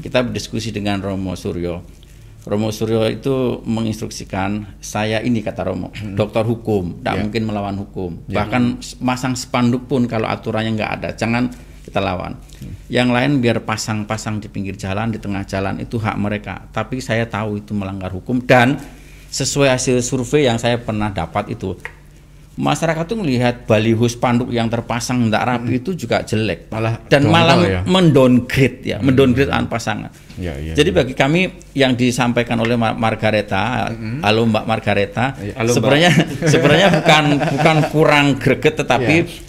Kita 0.03 0.21
berdiskusi 0.21 0.69
dengan 0.69 0.99
Romo 0.99 1.33
Suryo. 1.33 2.03
Romo 2.43 2.69
Suryo 2.69 3.07
itu 3.07 3.63
menginstruksikan 3.63 4.83
saya 4.83 5.23
ini 5.23 5.41
kata 5.41 5.63
Romo, 5.63 5.95
dokter 6.13 6.43
hukum, 6.43 6.99
tidak 6.99 7.15
Ya. 7.15 7.21
mungkin 7.23 7.43
melawan 7.47 7.77
hukum. 7.79 8.27
Bahkan 8.27 8.63
s- 8.83 8.99
masang 8.99 9.39
spanduk 9.39 9.87
pun 9.87 10.05
kalau 10.05 10.27
aturannya 10.27 10.75
nggak 10.75 10.93
ada, 10.99 11.09
jangan 11.15 11.47
kita 11.83 12.03
lawan. 12.03 12.35
Yang 12.87 13.09
lain 13.11 13.31
biar 13.39 13.63
pasang-pasang 13.63 14.39
di 14.39 14.47
pinggir 14.47 14.75
jalan, 14.75 15.11
di 15.11 15.23
tengah 15.23 15.47
jalan 15.47 15.79
itu 15.79 15.99
hak 15.99 16.19
mereka. 16.19 16.67
Tapi 16.69 16.99
saya 16.99 17.27
tahu 17.27 17.59
itu 17.59 17.71
melanggar 17.73 18.11
hukum 18.11 18.43
dan 18.43 18.75
sesuai 19.31 19.71
hasil 19.71 20.03
survei 20.03 20.45
yang 20.45 20.59
saya 20.59 20.77
pernah 20.77 21.09
dapat 21.09 21.47
itu 21.49 21.79
masyarakat 22.53 23.05
tuh 23.05 23.17
melihat 23.17 23.65
baliho 23.65 24.05
spanduk 24.05 24.49
yang 24.49 24.69
terpasang 24.69 25.25
tidak 25.25 25.45
rapi 25.47 25.81
itu 25.81 25.97
juga 25.97 26.21
jelek 26.21 26.69
Malah 26.69 27.01
dan 27.07 27.25
malah 27.25 27.57
ya? 27.59 27.81
mendowngrade 27.83 28.85
ya 28.85 28.99
mendowngrade 28.99 29.49
an 29.49 29.67
pasangan 29.67 30.13
Ya, 30.35 30.57
iya, 30.57 30.73
jadi 30.73 30.89
iya. 30.89 30.97
bagi 30.97 31.15
kami 31.15 31.41
yang 31.73 31.93
disampaikan 31.93 32.57
oleh 32.57 32.73
Mar- 32.75 32.97
Margareta 32.97 33.89
halo 34.21 34.45
Mbak 34.45 34.65
Margareta 34.65 35.25
Halo, 35.33 35.69
Mbak. 35.71 35.77
sebenarnya 35.77 36.11
sebenarnya 36.53 36.89
bukan 36.91 37.25
bukan 37.53 37.77
kurang 37.89 38.27
greget 38.37 38.75
tetapi 38.75 39.17
Iya. 39.19 39.41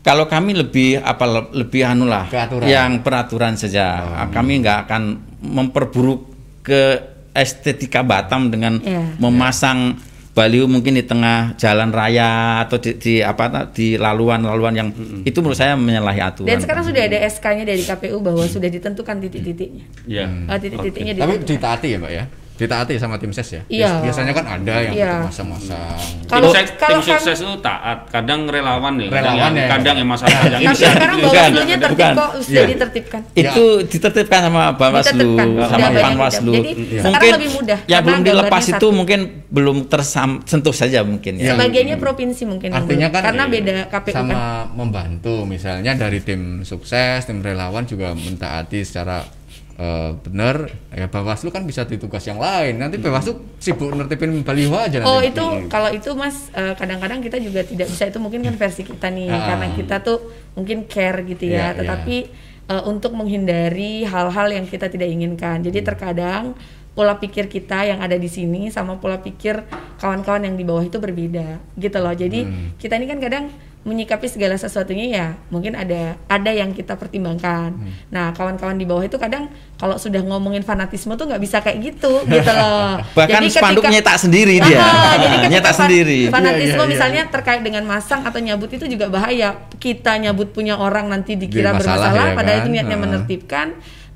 kalau 0.00 0.24
kami 0.24 0.52
lebih 0.54 0.96
apa 0.98 1.24
lebih 1.50 1.80
anu 1.82 2.04
lah 2.04 2.28
Ke 2.28 2.44
aturan. 2.44 2.64
yang 2.64 3.00
peraturan 3.00 3.56
saja 3.56 4.04
kami 4.28 4.60
nggak 4.60 4.78
akan 4.84 5.02
memperburuk 5.42 6.20
ke 6.60 6.96
estetika 7.32 8.00
Batam 8.00 8.48
dengan 8.48 8.76
Iya. 8.78 9.16
memasang 9.16 9.96
baliho 10.38 10.70
mungkin 10.70 10.94
di 10.94 11.02
tengah 11.02 11.58
jalan 11.58 11.90
raya 11.90 12.62
atau 12.62 12.78
di, 12.78 12.94
di 12.94 13.14
apa 13.18 13.66
di 13.74 13.98
laluan-laluan 13.98 14.74
yang 14.78 14.88
itu 15.26 15.38
menurut 15.42 15.58
saya 15.58 15.74
menyalahi 15.74 16.22
aturan. 16.22 16.46
Dan 16.46 16.62
sekarang 16.62 16.86
sudah 16.86 17.02
ada 17.02 17.18
SK-nya 17.26 17.66
dari 17.66 17.82
KPU 17.82 18.22
bahwa 18.22 18.46
sudah 18.46 18.70
ditentukan 18.70 19.18
titik-titiknya. 19.18 19.84
Ya. 20.06 20.30
Eh, 20.30 20.58
titik-titiknya 20.62 21.18
Tapi 21.18 21.42
ditentukan. 21.42 21.50
ditaati 21.58 21.88
ya, 21.90 21.98
Mbak 21.98 22.12
ya? 22.14 22.24
Ditaati 22.58 22.98
sama 22.98 23.14
tim 23.16 23.30
ses 23.30 23.46
ya? 23.48 23.62
Iya. 23.70 24.02
Biasanya 24.02 24.34
kan 24.34 24.44
ada 24.50 24.74
yang 24.82 24.92
Iya. 24.92 25.12
masang-masang. 25.22 25.94
Tim, 25.94 26.26
Kalau 26.26 26.50
seks- 26.50 26.74
kalau 26.74 26.98
tim 26.98 27.06
kan 27.06 27.16
sukses 27.16 27.38
itu 27.38 27.54
taat, 27.62 27.98
kadang 28.10 28.40
relawan 28.44 28.98
ya, 28.98 29.06
Relawan 29.08 29.38
kadang, 29.38 29.54
ya. 29.54 29.66
kadang 29.70 29.96
yang 29.96 30.10
masalah 30.10 30.40
yang 30.50 30.60
tapi 30.66 30.76
sekarang 30.76 31.16
Bawaslu-nya 31.22 31.76
tertib 31.78 32.08
kok 32.12 32.30
sudah 32.36 32.50
Iya. 32.50 32.64
ditertibkan. 32.66 33.20
itu 33.32 33.64
ditertibkan 33.86 34.40
sama 34.44 34.62
Bawaslu 34.74 35.30
sama 35.62 35.86
Panwaslu. 35.94 36.52
mungkin 37.00 37.30
lebih 37.32 37.50
mudah, 37.54 37.78
yang 37.86 38.02
karena 38.02 38.18
belum 38.18 38.26
dilepas 38.26 38.64
itu 38.64 38.74
satu. 38.74 38.88
mungkin 38.90 39.20
belum 39.48 39.76
tersentuh 39.86 40.74
saja 40.74 41.00
mungkin 41.00 41.38
ya. 41.38 41.40
Iya. 41.40 41.52
Sebagiannya 41.54 41.96
provinsi 41.96 42.42
mungkin 42.44 42.74
Artinya 42.74 43.08
kan 43.08 43.22
karena 43.24 43.44
iya, 43.44 43.52
beda 43.54 43.72
KPU 43.88 44.12
sama 44.12 44.34
kan. 44.34 44.38
membantu 44.74 45.46
misalnya 45.46 45.94
dari 45.94 46.18
tim 46.20 46.42
sukses, 46.60 47.22
tim 47.22 47.38
relawan 47.38 47.84
juga 47.84 48.12
mentaati 48.12 48.82
secara 48.82 49.22
eh, 49.78 50.10
benar 50.20 50.56
ya 50.90 51.06
Bawaslu 51.06 51.48
kan 51.48 51.62
bisa 51.62 51.82
di 51.82 51.96
tugas 51.96 52.22
yang 52.22 52.36
lain. 52.36 52.76
Nanti 52.76 52.98
Bawaslu 52.98 53.38
sibuk 53.56 53.88
nertipin 53.90 54.42
baliho 54.42 54.74
aja 54.74 54.98
Oh 55.00 55.16
nanti. 55.16 55.30
itu 55.30 55.44
kalau 55.66 55.88
itu 55.88 56.10
mas 56.12 56.50
eh, 56.52 56.74
kadang-kadang 56.74 57.18
kita 57.20 57.38
juga 57.38 57.62
tidak 57.62 57.86
bisa 57.86 58.04
itu 58.04 58.18
mungkin 58.18 58.42
kan 58.42 58.54
versi 58.54 58.82
kita 58.82 59.06
nih 59.08 59.28
Ah. 59.28 59.46
karena 59.48 59.66
kita 59.72 59.96
tuh 60.00 60.18
mungkin 60.52 60.84
care 60.84 61.22
gitu 61.24 61.46
ya 61.46 61.70
iya. 61.70 61.76
tetapi 61.76 62.16
eh, 62.66 62.82
untuk 62.84 63.14
menghindari 63.14 64.02
hal-hal 64.02 64.50
yang 64.50 64.64
kita 64.64 64.86
tidak 64.86 65.06
inginkan 65.06 65.58
Hmm. 65.58 65.64
jadi 65.64 65.78
terkadang 65.84 66.58
pola 66.90 67.14
pikir 67.14 67.46
kita 67.46 67.86
yang 67.86 68.02
ada 68.02 68.14
di 68.14 68.26
sini 68.26 68.68
sama 68.68 68.98
pola 68.98 69.16
pikir 69.16 69.62
kawan-kawan 69.96 70.42
yang 70.42 70.54
di 70.54 70.66
bawah 70.66 70.82
itu 70.82 70.98
berbeda 70.98 71.62
gitu 71.74 71.96
loh 71.96 72.10
jadi 72.12 72.42
Hmm. 72.42 72.74
kita 72.74 72.98
ini 72.98 73.06
kan 73.06 73.18
kadang 73.18 73.44
menyikapi 73.88 74.26
segala 74.26 74.54
sesuatunya 74.54 75.06
ya 75.08 75.26
mungkin 75.48 75.72
ada 75.72 76.14
ada 76.24 76.50
yang 76.50 76.70
kita 76.70 76.94
pertimbangkan 76.94 77.70
Hmm. 77.70 77.90
nah 78.08 78.30
kawan-kawan 78.30 78.74
di 78.74 78.84
bawah 78.84 79.00
itu 79.00 79.16
kadang 79.16 79.48
kalau 79.74 79.96
sudah 79.96 80.20
ngomongin 80.20 80.60
fanatisme 80.60 81.12
tuh 81.12 81.24
nggak 81.24 81.38
bisa 81.38 81.58
kayak 81.58 81.78
gitu 81.82 82.20
gitu 82.22 82.50
loh 82.50 83.00
Bahkan 83.18 83.34
Jadi 83.34 83.48
spanduk 83.48 83.82
ketika- 83.82 83.94
nyetak 83.96 84.16
sendiri 84.18 84.54
dia. 84.58 84.78
Ah, 84.78 85.14
jadi 85.16 85.26
ketika 85.32 85.48
nyetak 85.50 85.72
fan- 85.72 85.80
sendiri. 85.80 86.20
Fanatisme 86.34 86.58
Iya, 86.60 86.68
iya, 86.68 86.78
iya. 86.78 86.90
misalnya 86.90 87.22
terkait 87.26 87.62
dengan 87.62 87.82
masang 87.84 88.20
atau 88.22 88.38
nyabut 88.38 88.68
itu 88.68 88.84
juga 88.84 89.06
bahaya. 89.08 89.48
Kita 89.76 90.12
nyabut 90.14 90.50
punya 90.50 90.76
orang 90.76 91.06
nanti 91.06 91.34
dikira 91.34 91.72
masalah 91.72 92.10
bermasalah, 92.10 92.26
ya 92.26 92.36
padahal 92.36 92.54
kan? 92.54 92.60
itu 92.60 92.68
niatnya 92.70 92.94
Ah. 92.94 93.02
menertibkan. 93.02 93.66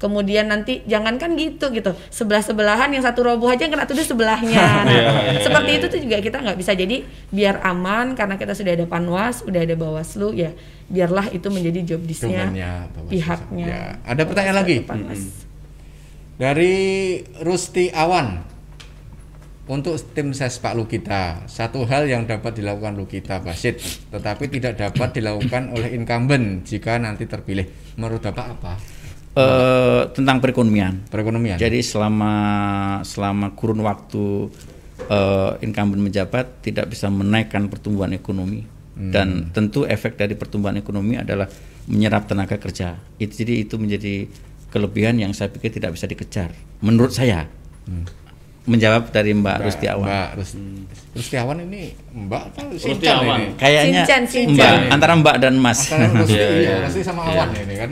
Kemudian 0.02 0.50
nanti 0.50 0.82
jangankan 0.82 1.38
gitu 1.38 1.70
gitu, 1.70 1.94
sebelah 2.10 2.42
sebelahan 2.42 2.90
yang 2.90 3.06
satu 3.06 3.22
roboh 3.22 3.46
aja 3.46 3.62
yang 3.62 3.78
kena 3.78 3.86
tuduh 3.86 4.02
sebelahnya. 4.02 4.50
Nah, 4.82 4.90
Iya, 4.90 5.38
iya, 5.38 5.40
seperti 5.46 5.70
iya. 5.70 5.78
itu 5.78 5.86
tuh 5.86 6.00
juga 6.02 6.16
kita 6.18 6.42
nggak 6.42 6.58
bisa. 6.58 6.74
Jadi 6.74 7.06
biar 7.30 7.62
aman 7.62 8.18
karena 8.18 8.34
kita 8.34 8.50
sudah 8.52 8.74
ada 8.74 8.82
panwas, 8.84 9.46
udah 9.46 9.62
ada 9.62 9.78
bawaslu 9.78 10.34
ya, 10.34 10.50
biarlah 10.90 11.30
itu 11.30 11.46
menjadi 11.46 11.94
job 11.94 12.02
disknya 12.02 12.50
Bawaslu. 12.50 13.10
pihaknya. 13.14 13.66
Ya. 13.70 13.82
Ada 14.02 14.22
pertanyaan 14.26 14.58
lagi? 14.58 14.76
Panwas. 14.82 15.46
Dari 16.34 16.74
Rusti 17.38 17.94
Awan 17.94 18.42
untuk 19.62 19.94
tim 20.10 20.34
ses 20.34 20.58
Pak 20.58 20.74
Lukita, 20.74 21.46
satu 21.46 21.86
hal 21.86 22.10
yang 22.10 22.26
dapat 22.26 22.58
dilakukan 22.58 22.98
Lukita 22.98 23.38
Basit, 23.38 23.78
tetapi 24.10 24.50
tidak 24.50 24.74
dapat 24.74 25.14
dilakukan 25.14 25.70
oleh 25.70 25.94
incumbent 25.94 26.66
jika 26.66 26.98
nanti 26.98 27.30
terpilih. 27.30 27.70
Menurut 27.94 28.18
Bapak 28.20 28.46
apa? 28.58 28.74
Eh, 29.32 30.02
tentang 30.12 30.44
perekonomian. 30.44 31.08
Perekonomian. 31.08 31.56
Jadi 31.56 31.80
selama 31.80 32.32
selama 33.00 33.56
kurun 33.56 33.80
waktu 33.80 34.52
eh, 35.08 35.50
incumbent 35.64 36.04
menjabat 36.04 36.60
tidak 36.60 36.92
bisa 36.92 37.08
menaikkan 37.08 37.64
pertumbuhan 37.66 38.12
ekonomi 38.12 38.68
dan 38.92 39.48
tentu 39.50 39.88
efek 39.88 40.20
dari 40.20 40.36
pertumbuhan 40.36 40.76
ekonomi 40.76 41.16
adalah 41.16 41.48
menyerap 41.88 42.28
tenaga 42.28 42.60
kerja. 42.60 43.00
Itu 43.16 43.40
jadi 43.40 43.64
itu 43.64 43.80
menjadi 43.80 44.28
kelebihan 44.68 45.16
yang 45.16 45.32
saya 45.32 45.48
pikir 45.48 45.72
tidak 45.72 45.96
bisa 45.96 46.04
dikejar. 46.04 46.52
Menurut 46.84 47.16
saya. 47.16 47.48
Menjawab 48.62 49.10
dari 49.10 49.34
Mbak, 49.34 49.58
Rustiawan. 49.64 50.06
Mbak 50.06 50.28
Rus- 50.38 50.60
Rustiawan 51.18 51.56
ini 51.66 51.96
Mbak 52.14 52.42
atau 52.52 52.68
ini? 52.70 53.58
Kayaknya 53.58 54.04
Sinchan, 54.06 54.22
Sinchan. 54.22 54.54
Mbak 54.54 54.92
antara 54.92 55.12
Mbak 55.18 55.36
dan 55.40 55.54
Mas. 55.58 55.88
Antara 55.88 56.06
Rusti, 56.14 56.36
Iya, 56.36 56.46
iya, 56.46 56.60
iya. 56.60 56.76
Rusti 56.84 57.00
sama 57.02 57.20
Awan 57.26 57.48
ini 57.58 57.74
kan. 57.74 57.90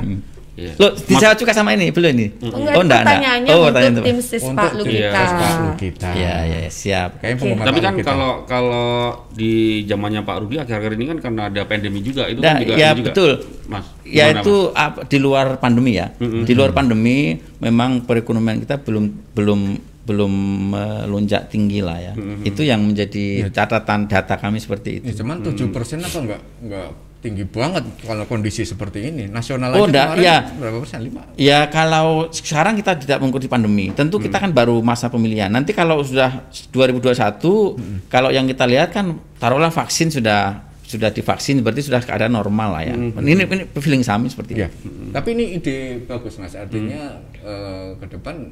Iya. 0.59 0.73
Loh, 0.77 0.91
dijawab 0.93 1.37
juga 1.39 1.53
sama 1.55 1.73
ini, 1.73 1.95
belum 1.95 2.11
ini? 2.11 2.27
Enggak, 2.43 2.75
Oh, 2.77 2.83
enggak, 2.83 3.03
enggak. 3.07 3.55
Oh, 3.55 3.71
untuk 3.71 4.05
tim 4.05 4.19
sis 4.19 4.43
Untuk 4.43 4.59
Pak 4.61 4.73
Lukita. 4.77 4.99
Iya, 4.99 5.11
Pak 5.15 5.53
Lukita. 5.63 6.09
Iya, 6.13 6.35
iya, 6.45 6.59
siap. 6.69 7.11
Pengumuman 7.23 7.65
Tapi 7.65 7.79
kan 7.81 7.95
kalau 8.03 8.33
kalau 8.45 8.89
di 9.31 9.83
zamannya 9.87 10.21
Pak 10.21 10.37
Rudi 10.43 10.57
akhir-akhir 10.59 10.93
ini 10.99 11.05
kan 11.07 11.19
karena 11.23 11.43
ada 11.49 11.63
pandemi 11.65 12.03
juga 12.03 12.27
itu 12.27 12.43
Nah, 12.43 12.59
kan 12.59 12.63
juga 12.63 12.75
ya, 12.77 12.89
juga. 12.93 13.07
betul. 13.09 13.31
Mas. 13.71 13.87
Ya 14.05 14.25
itu 14.33 14.55
apa, 14.75 15.07
di 15.07 15.19
luar 15.19 15.47
pandemi 15.57 15.97
ya. 15.97 16.11
Di 16.19 16.53
luar 16.53 16.75
pandemi 16.75 17.39
memang 17.59 18.03
perekonomian 18.05 18.59
kita 18.59 18.83
belum 18.83 19.33
belum 19.33 19.61
belum 20.01 20.33
melonjak 20.75 21.47
tinggi 21.49 21.79
lah 21.81 21.99
ya. 22.03 22.13
Itu 22.43 22.67
yang 22.67 22.83
menjadi 22.83 23.49
catatan 23.49 24.11
data 24.11 24.35
kami 24.35 24.59
seperti 24.59 24.99
itu. 24.99 25.05
Ya, 25.07 25.15
cuman 25.15 25.41
7% 25.41 25.71
apa 26.03 26.19
enggak 26.19 26.41
enggak 26.59 26.89
tinggi 27.21 27.45
banget 27.45 27.85
kalau 28.01 28.25
kondisi 28.25 28.65
seperti 28.65 29.07
ini. 29.07 29.29
Nasional 29.29 29.71
Oh, 29.73 29.85
aja 29.85 30.17
ya. 30.17 30.37
berapa 30.51 30.81
persen? 30.81 31.05
5. 31.05 31.37
Ya 31.37 31.69
kalau 31.69 32.29
sekarang 32.29 32.75
kita 32.75 32.97
tidak 32.97 33.21
mengikuti 33.21 33.45
pandemi, 33.45 33.93
tentu 33.93 34.17
kita 34.17 34.37
kan 34.37 34.51
baru 34.51 34.81
masa 34.81 35.07
pemilihan. 35.07 35.49
Nanti 35.49 35.71
kalau 35.71 36.01
sudah 36.01 36.49
2021, 36.73 37.77
kalau 38.09 38.29
yang 38.29 38.45
kita 38.45 38.65
lihat 38.65 38.91
kan 38.91 39.07
taruhlah 39.37 39.69
vaksin 39.69 40.09
sudah 40.09 40.65
sudah 40.83 41.07
divaksin, 41.09 41.63
berarti 41.63 41.87
sudah 41.87 42.03
keadaan 42.03 42.35
normal 42.35 42.75
lah 42.75 42.83
ya. 42.83 42.95
Ini, 42.97 43.47
ini 43.47 43.65
feeling 43.79 44.03
kami 44.03 44.27
seperti 44.27 44.59
Ya. 44.59 44.67
itu. 44.67 45.15
Tapi 45.15 45.29
ini 45.33 45.45
ide 45.55 45.77
bagus 46.03 46.35
Mas. 46.37 46.57
Artinya 46.57 47.15
eh, 47.37 47.95
ke 47.95 48.07
depan 48.11 48.51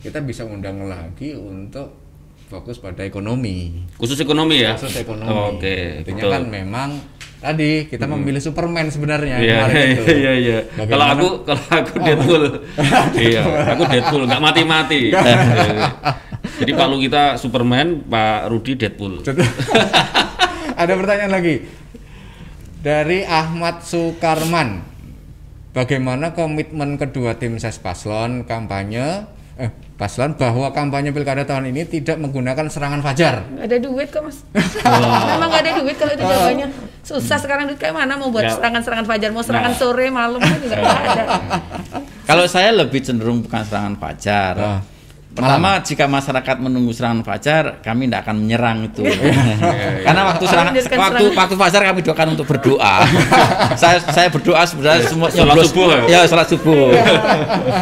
kita 0.00 0.20
bisa 0.20 0.44
undang 0.44 0.86
lagi 0.86 1.34
untuk 1.34 1.92
fokus 2.44 2.76
pada 2.76 3.02
ekonomi. 3.02 3.84
Khusus 3.96 4.16
ekonomi 4.16 4.60
ya? 4.60 4.76
Khusus 4.76 4.96
ekonomi. 4.96 5.58
Oke, 5.58 6.00
Intinya 6.00 6.22
betul. 6.24 6.32
kan 6.32 6.42
memang 6.46 6.88
tadi 7.44 7.84
kita 7.84 8.08
memilih 8.08 8.40
Superman 8.40 8.88
sebenarnya 8.88 9.36
Iya, 9.36 9.68
kemarin 9.68 9.86
itu. 9.92 10.02
iya, 10.16 10.32
iya. 10.32 10.58
Kalau 10.88 11.06
aku, 11.12 11.28
kalau 11.44 11.64
aku 11.68 11.94
Deadpool, 12.00 12.44
iya, 13.28 13.42
aku 13.76 13.82
Deadpool, 13.84 14.22
nggak 14.24 14.40
mati-mati. 14.40 15.12
Jadi 16.64 16.70
Pak 16.72 16.86
Lu 16.88 16.96
kita 16.96 17.36
Superman, 17.36 18.00
Pak 18.08 18.48
Rudi 18.48 18.80
Deadpool. 18.80 19.20
Ada 20.80 20.92
pertanyaan 20.96 21.32
lagi 21.32 21.60
dari 22.80 23.28
Ahmad 23.28 23.84
Sukarman. 23.84 24.80
Bagaimana 25.74 26.32
komitmen 26.32 26.96
kedua 26.96 27.34
tim 27.34 27.58
ses 27.58 27.76
paslon 27.76 28.46
kampanye 28.46 29.26
eh 29.58 29.70
paslon 29.94 30.34
bahwa 30.34 30.74
kampanye 30.74 31.14
pilkada 31.14 31.46
tahun 31.46 31.70
ini 31.70 31.86
tidak 31.86 32.18
menggunakan 32.18 32.66
serangan 32.66 32.98
fajar? 32.98 33.46
Nggak 33.46 33.66
ada 33.70 33.78
duit 33.78 34.08
kok 34.10 34.22
mas. 34.26 34.38
Memang 35.30 35.48
nggak 35.48 35.62
ada 35.62 35.72
duit 35.78 35.96
kalau 35.96 36.12
itu 36.12 36.22
jawabannya. 36.22 36.66
Susah 37.04 37.38
sekarang 37.38 37.70
duit 37.70 37.78
kayak 37.78 37.94
mana 37.94 38.16
mau 38.16 38.28
buat 38.28 38.48
serangan-serangan 38.48 39.06
fajar, 39.06 39.30
mau 39.30 39.44
serangan 39.44 39.70
Nah. 39.70 39.78
sore 39.78 40.06
malam 40.10 40.40
kan 40.40 40.58
juga 40.58 40.76
nggak 40.76 41.02
ada. 41.04 41.24
Kalau 42.24 42.44
saya 42.48 42.72
lebih 42.72 43.04
cenderung 43.04 43.44
bukan 43.44 43.62
serangan 43.62 43.94
fajar. 43.94 44.54
Ah. 44.56 44.80
Pertama, 45.34 45.82
jika 45.82 46.06
masyarakat 46.06 46.56
menunggu 46.62 46.94
serangan 46.94 47.26
fajar, 47.26 47.82
kami 47.82 48.06
tidak 48.06 48.22
akan 48.22 48.46
menyerang 48.46 48.86
itu. 48.86 49.02
Karena 50.06 50.30
waktu 50.30 50.44
serangan, 50.46 50.72
waktu 50.78 50.86
serangan. 50.86 51.34
waktu 51.34 51.54
fajar 51.58 51.80
kami 51.90 52.00
doakan 52.06 52.28
untuk 52.38 52.46
berdoa. 52.46 52.94
saya 53.82 53.98
saya 53.98 54.30
berdoa 54.30 54.62
sebenarnya 54.62 55.10
semua 55.10 55.28
Sholat 55.34 55.56
subuh 55.66 55.86
ya? 55.90 56.02
Ya, 56.06 56.20
sholat 56.30 56.46
subuh. 56.46 56.94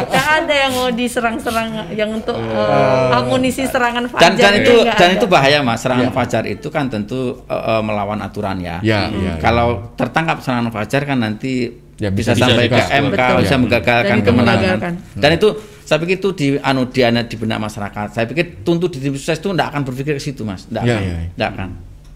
Nggak 0.09 0.27
ada 0.41 0.53
yang 0.65 0.71
mau 0.73 0.89
diserang-serang 0.89 1.69
yang 1.93 2.09
untuk 2.09 2.33
eh, 2.41 3.17
amunisi 3.21 3.69
serangan 3.69 4.09
dan 4.09 4.33
fajar. 4.33 4.33
dan 4.33 4.53
itu 4.57 4.73
nggak 4.73 4.97
dan 4.97 5.09
ada. 5.13 5.17
itu 5.21 5.25
bahaya 5.29 5.57
mas 5.61 5.77
serangan 5.85 6.09
fajar 6.09 6.43
itu 6.49 6.67
kan 6.73 6.89
tentu 6.89 7.45
eh, 7.45 7.53
eh, 7.53 7.81
melawan 7.85 8.17
aturan 8.25 8.57
ya. 8.65 8.81
Ya, 8.81 9.13
ya, 9.13 9.37
Kalau 9.37 9.93
tertangkap 9.93 10.41
serangan 10.41 10.73
fajar 10.73 11.05
kan 11.05 11.21
nanti 11.21 11.85
Ya, 12.01 12.09
bisa, 12.09 12.33
bisa 12.33 12.49
sampai 12.49 12.65
ke. 12.67 12.73
MK 12.75 13.13
Betul. 13.15 13.37
bisa 13.45 13.53
Ya. 13.53 13.59
menggagalkan 13.61 14.09
Dan 14.09 14.17
itu 14.17 14.27
kemenangan. 14.27 14.77
Dan 15.13 15.31
itu 15.37 15.49
saya 15.93 16.01
pikir 16.01 16.17
itu 16.17 16.29
di 16.33 16.47
anu 16.57 16.89
di 16.89 17.05
di 17.05 17.35
benak 17.37 17.61
masyarakat. 17.61 18.07
Saya 18.11 18.25
pikir 18.25 18.65
tuntut 18.65 18.89
di 18.89 18.97
tim 18.97 19.13
sukses 19.13 19.37
itu 19.37 19.53
tidak 19.53 19.69
akan 19.69 19.81
berpikir 19.85 20.17
ke 20.17 20.23
situ 20.23 20.41
mas, 20.41 20.65
tidak 20.65 20.89
Ya, 20.89 20.97
akan, 20.97 21.03
ya, 21.05 21.13
ya. 21.13 21.29
Tidak 21.29 21.49
akan. 21.53 21.69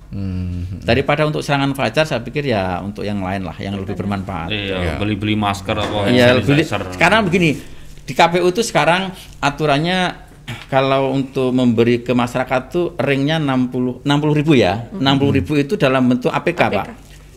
Hmm. 0.08 0.82
Daripada 0.82 1.28
untuk 1.28 1.44
serangan 1.44 1.76
fajar, 1.76 2.08
saya 2.08 2.24
pikir 2.24 2.48
ya 2.48 2.80
untuk 2.80 3.04
yang 3.04 3.22
lain 3.22 3.46
lah, 3.46 3.54
yang 3.60 3.76
lebih 3.76 3.94
bermanfaat. 3.94 4.50
Iya, 4.50 4.76
Iya. 4.80 4.94
beli-beli 4.98 5.38
masker 5.38 5.76
apa 5.76 6.10
Iya, 6.10 6.34
hand 6.34 6.48
beli- 6.48 6.66
sanitizer. 6.66 6.96
sekarang 6.98 7.22
begini 7.28 7.60
di 8.02 8.13
KPU 8.16 8.48
itu 8.50 8.63
sekarang 8.63 9.12
aturannya 9.38 10.26
kalau 10.72 11.12
untuk 11.12 11.52
memberi 11.52 12.00
ke 12.02 12.16
masyarakat 12.16 12.62
tuh 12.72 12.96
ringnya 12.98 13.36
60 13.36 14.00
60 14.08 14.32
ribu 14.34 14.56
ya, 14.56 14.88
60 14.96 15.30
ribu 15.30 15.54
itu 15.54 15.76
dalam 15.76 16.08
bentuk 16.08 16.32
APK, 16.32 16.56
APK. 16.58 16.74
pak. 16.74 16.88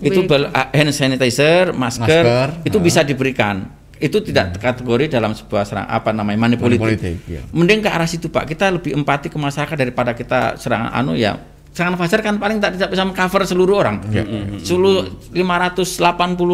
Itu 0.00 0.24
ah, 0.48 0.70
hand 0.72 0.94
sanitizer, 0.94 1.74
masker, 1.76 2.22
Masker, 2.24 2.48
itu 2.64 2.79
bisa 2.81 3.05
diberikan. 3.05 3.66
Itu 4.00 4.18
tidak 4.18 4.56
kategori 4.56 5.12
dalam 5.12 5.36
sebuah 5.36 5.62
serang 5.62 5.84
apa 5.84 6.08
namanya 6.10 6.40
money 6.40 6.56
Money 6.56 6.80
politik. 6.80 7.20
iya. 7.28 7.44
Mending 7.52 7.84
ke 7.84 7.88
arah 7.88 8.08
situ 8.08 8.26
pak. 8.26 8.48
Kita 8.48 8.72
lebih 8.72 8.96
empati 8.96 9.28
ke 9.28 9.36
masyarakat 9.36 9.76
daripada 9.76 10.16
kita 10.16 10.56
serangan 10.56 10.88
anu 10.90 11.12
ya. 11.12 11.36
Serangan 11.70 12.00
fajar 12.00 12.18
kan 12.18 12.34
paling 12.34 12.58
tak 12.58 12.74
tidak 12.74 12.90
bisa 12.90 13.04
mengcover 13.04 13.46
seluruh 13.46 13.76
orang. 13.78 14.02
Ya. 14.10 14.24
Seluruh 14.58 15.06
580 15.30 15.94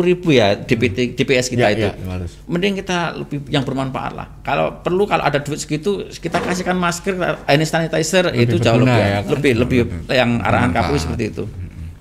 ribu 0.05 0.29
ya 0.29 0.53
DPT, 0.55 1.15
DPS 1.15 1.49
kita 1.49 1.67
Ya, 1.67 1.71
itu. 1.73 1.89
ya, 1.89 1.93
500. 1.97 2.45
Mending 2.45 2.73
kita 2.77 2.99
lebih 3.15 3.39
yang 3.49 3.65
bermanfaat 3.65 4.13
lah. 4.13 4.27
Kalau 4.43 4.77
perlu 4.77 5.07
kalau 5.07 5.25
ada 5.25 5.41
duit 5.41 5.57
segitu 5.57 6.05
kita 6.11 6.37
kasihkan 6.37 6.77
masker, 6.77 7.17
hand 7.17 7.63
sanitizer 7.65 8.29
itu 8.35 8.59
jauh 8.59 8.77
lebih 8.77 8.93
ya 8.93 9.09
kan? 9.17 9.33
lebih 9.33 9.53
lebih 9.57 9.79
yang 10.11 10.31
arahan 10.41 10.71
KPU 10.71 10.97
seperti 11.01 11.25
itu. 11.31 11.45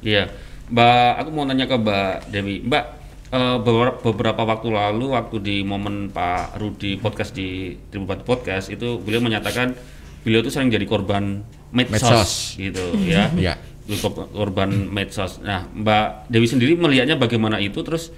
Iya, 0.01 0.27
Mbak, 0.67 1.11
aku 1.21 1.29
mau 1.29 1.43
nanya 1.45 1.65
ke 1.65 1.75
Mbak 1.77 2.11
Dewi. 2.29 2.55
Mbak, 2.61 2.83
eh, 3.29 3.57
beberapa, 3.57 3.97
beberapa 4.03 4.41
waktu 4.43 4.69
lalu, 4.69 5.05
waktu 5.11 5.35
di 5.39 5.55
momen 5.61 6.09
Pak 6.09 6.57
Rudi 6.57 6.95
podcast 6.95 7.31
di 7.31 7.73
Tribun 7.89 8.21
Podcast 8.21 8.67
itu 8.67 8.97
beliau 8.97 9.19
menyatakan 9.19 9.73
beliau 10.21 10.41
itu 10.41 10.49
sering 10.49 10.69
jadi 10.69 10.83
korban 10.83 11.41
medsos, 11.69 12.01
Medsos. 12.01 12.31
gitu 12.55 12.85
ya. 13.01 13.29
Iya. 13.37 13.55
Kor- 14.01 14.25
Korban 14.27 14.89
medsos. 14.89 15.37
Nah, 15.39 15.69
Mbak 15.69 16.27
Dewi 16.27 16.47
sendiri 16.49 16.73
melihatnya 16.73 17.15
bagaimana 17.15 17.61
itu? 17.61 17.79
Terus 17.79 18.09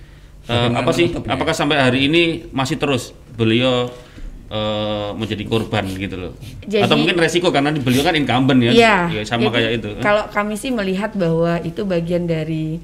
Bagaimana 0.48 0.80
apa 0.80 0.91
sih? 0.96 1.12
Apakah 1.12 1.52
sampai 1.52 1.76
hari 1.76 2.08
ini 2.08 2.24
masih 2.56 2.80
terus 2.80 3.12
beliau 3.36 3.91
eh, 4.48 5.10
menjadi 5.12 5.43
korban 5.43 5.84
gitu 5.84 6.15
loh? 6.15 6.34
Jadi- 6.63 6.88
Atau 6.88 6.96
mungkin 6.96 7.20
resiko 7.20 7.52
karena 7.52 7.76
beliau 7.76 8.00
kan 8.00 8.15
incumbent 8.15 8.63
ya, 8.63 8.72
Iya. 8.72 8.98
Ya, 9.12 9.22
sama 9.28 9.52
Jadi, 9.52 9.56
kayak 9.60 9.72
itu. 9.76 9.89
Kalau 10.00 10.24
kami 10.32 10.56
sih 10.56 10.72
melihat 10.72 11.12
bahwa 11.20 11.60
itu 11.60 11.84
bagian 11.84 12.24
dari 12.24 12.80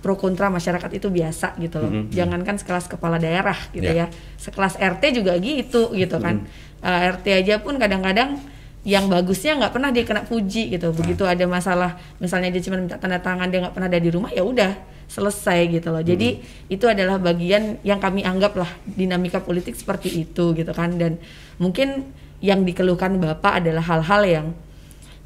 pro 0.00 0.16
kontra 0.16 0.48
masyarakat 0.48 0.90
itu 0.92 1.08
biasa 1.08 1.54
gitu 1.60 1.76
loh. 1.78 1.90
Jangankan 2.08 2.56
sekelas 2.56 2.88
kepala 2.88 3.16
daerah 3.16 3.56
gitu 3.70 3.84
Ya. 3.84 4.04
ya. 4.04 4.12
Sekelas 4.36 4.76
RT 4.76 5.20
juga 5.20 5.36
gitu 5.36 5.92
gitu 5.92 6.16
kan. 6.16 6.48
Eh, 6.80 7.00
RT 7.12 7.26
aja 7.44 7.60
pun 7.60 7.76
kadang-kadang 7.76 8.40
yang 8.80 9.12
bagusnya 9.12 9.60
nggak 9.60 9.72
pernah 9.76 9.92
dia 9.92 10.08
kena 10.08 10.24
puji 10.24 10.72
gitu. 10.72 10.96
Begitu 10.96 11.28
ada 11.28 11.44
masalah, 11.44 12.00
misalnya 12.16 12.48
dia 12.48 12.64
cuma 12.64 12.80
minta 12.80 12.96
tanda 12.96 13.20
tangan 13.20 13.52
dia 13.52 13.60
nggak 13.60 13.76
pernah 13.76 13.88
ada 13.92 14.00
di 14.00 14.08
rumah, 14.08 14.32
ya 14.32 14.40
udah 14.40 14.72
selesai 15.04 15.68
gitu 15.68 15.92
loh. 15.92 16.00
Jadi 16.00 16.40
itu 16.66 16.84
adalah 16.88 17.20
bagian 17.20 17.76
yang 17.84 18.00
kami 18.00 18.24
anggap 18.24 18.56
lah 18.56 18.70
dinamika 18.86 19.44
politik 19.44 19.76
seperti 19.76 20.24
itu 20.24 20.56
gitu 20.56 20.72
kan. 20.72 20.96
Dan 20.96 21.20
mungkin 21.60 22.08
yang 22.40 22.64
dikeluhkan 22.64 23.20
bapak 23.20 23.60
adalah 23.60 23.84
hal-hal 23.84 24.22
yang 24.24 24.46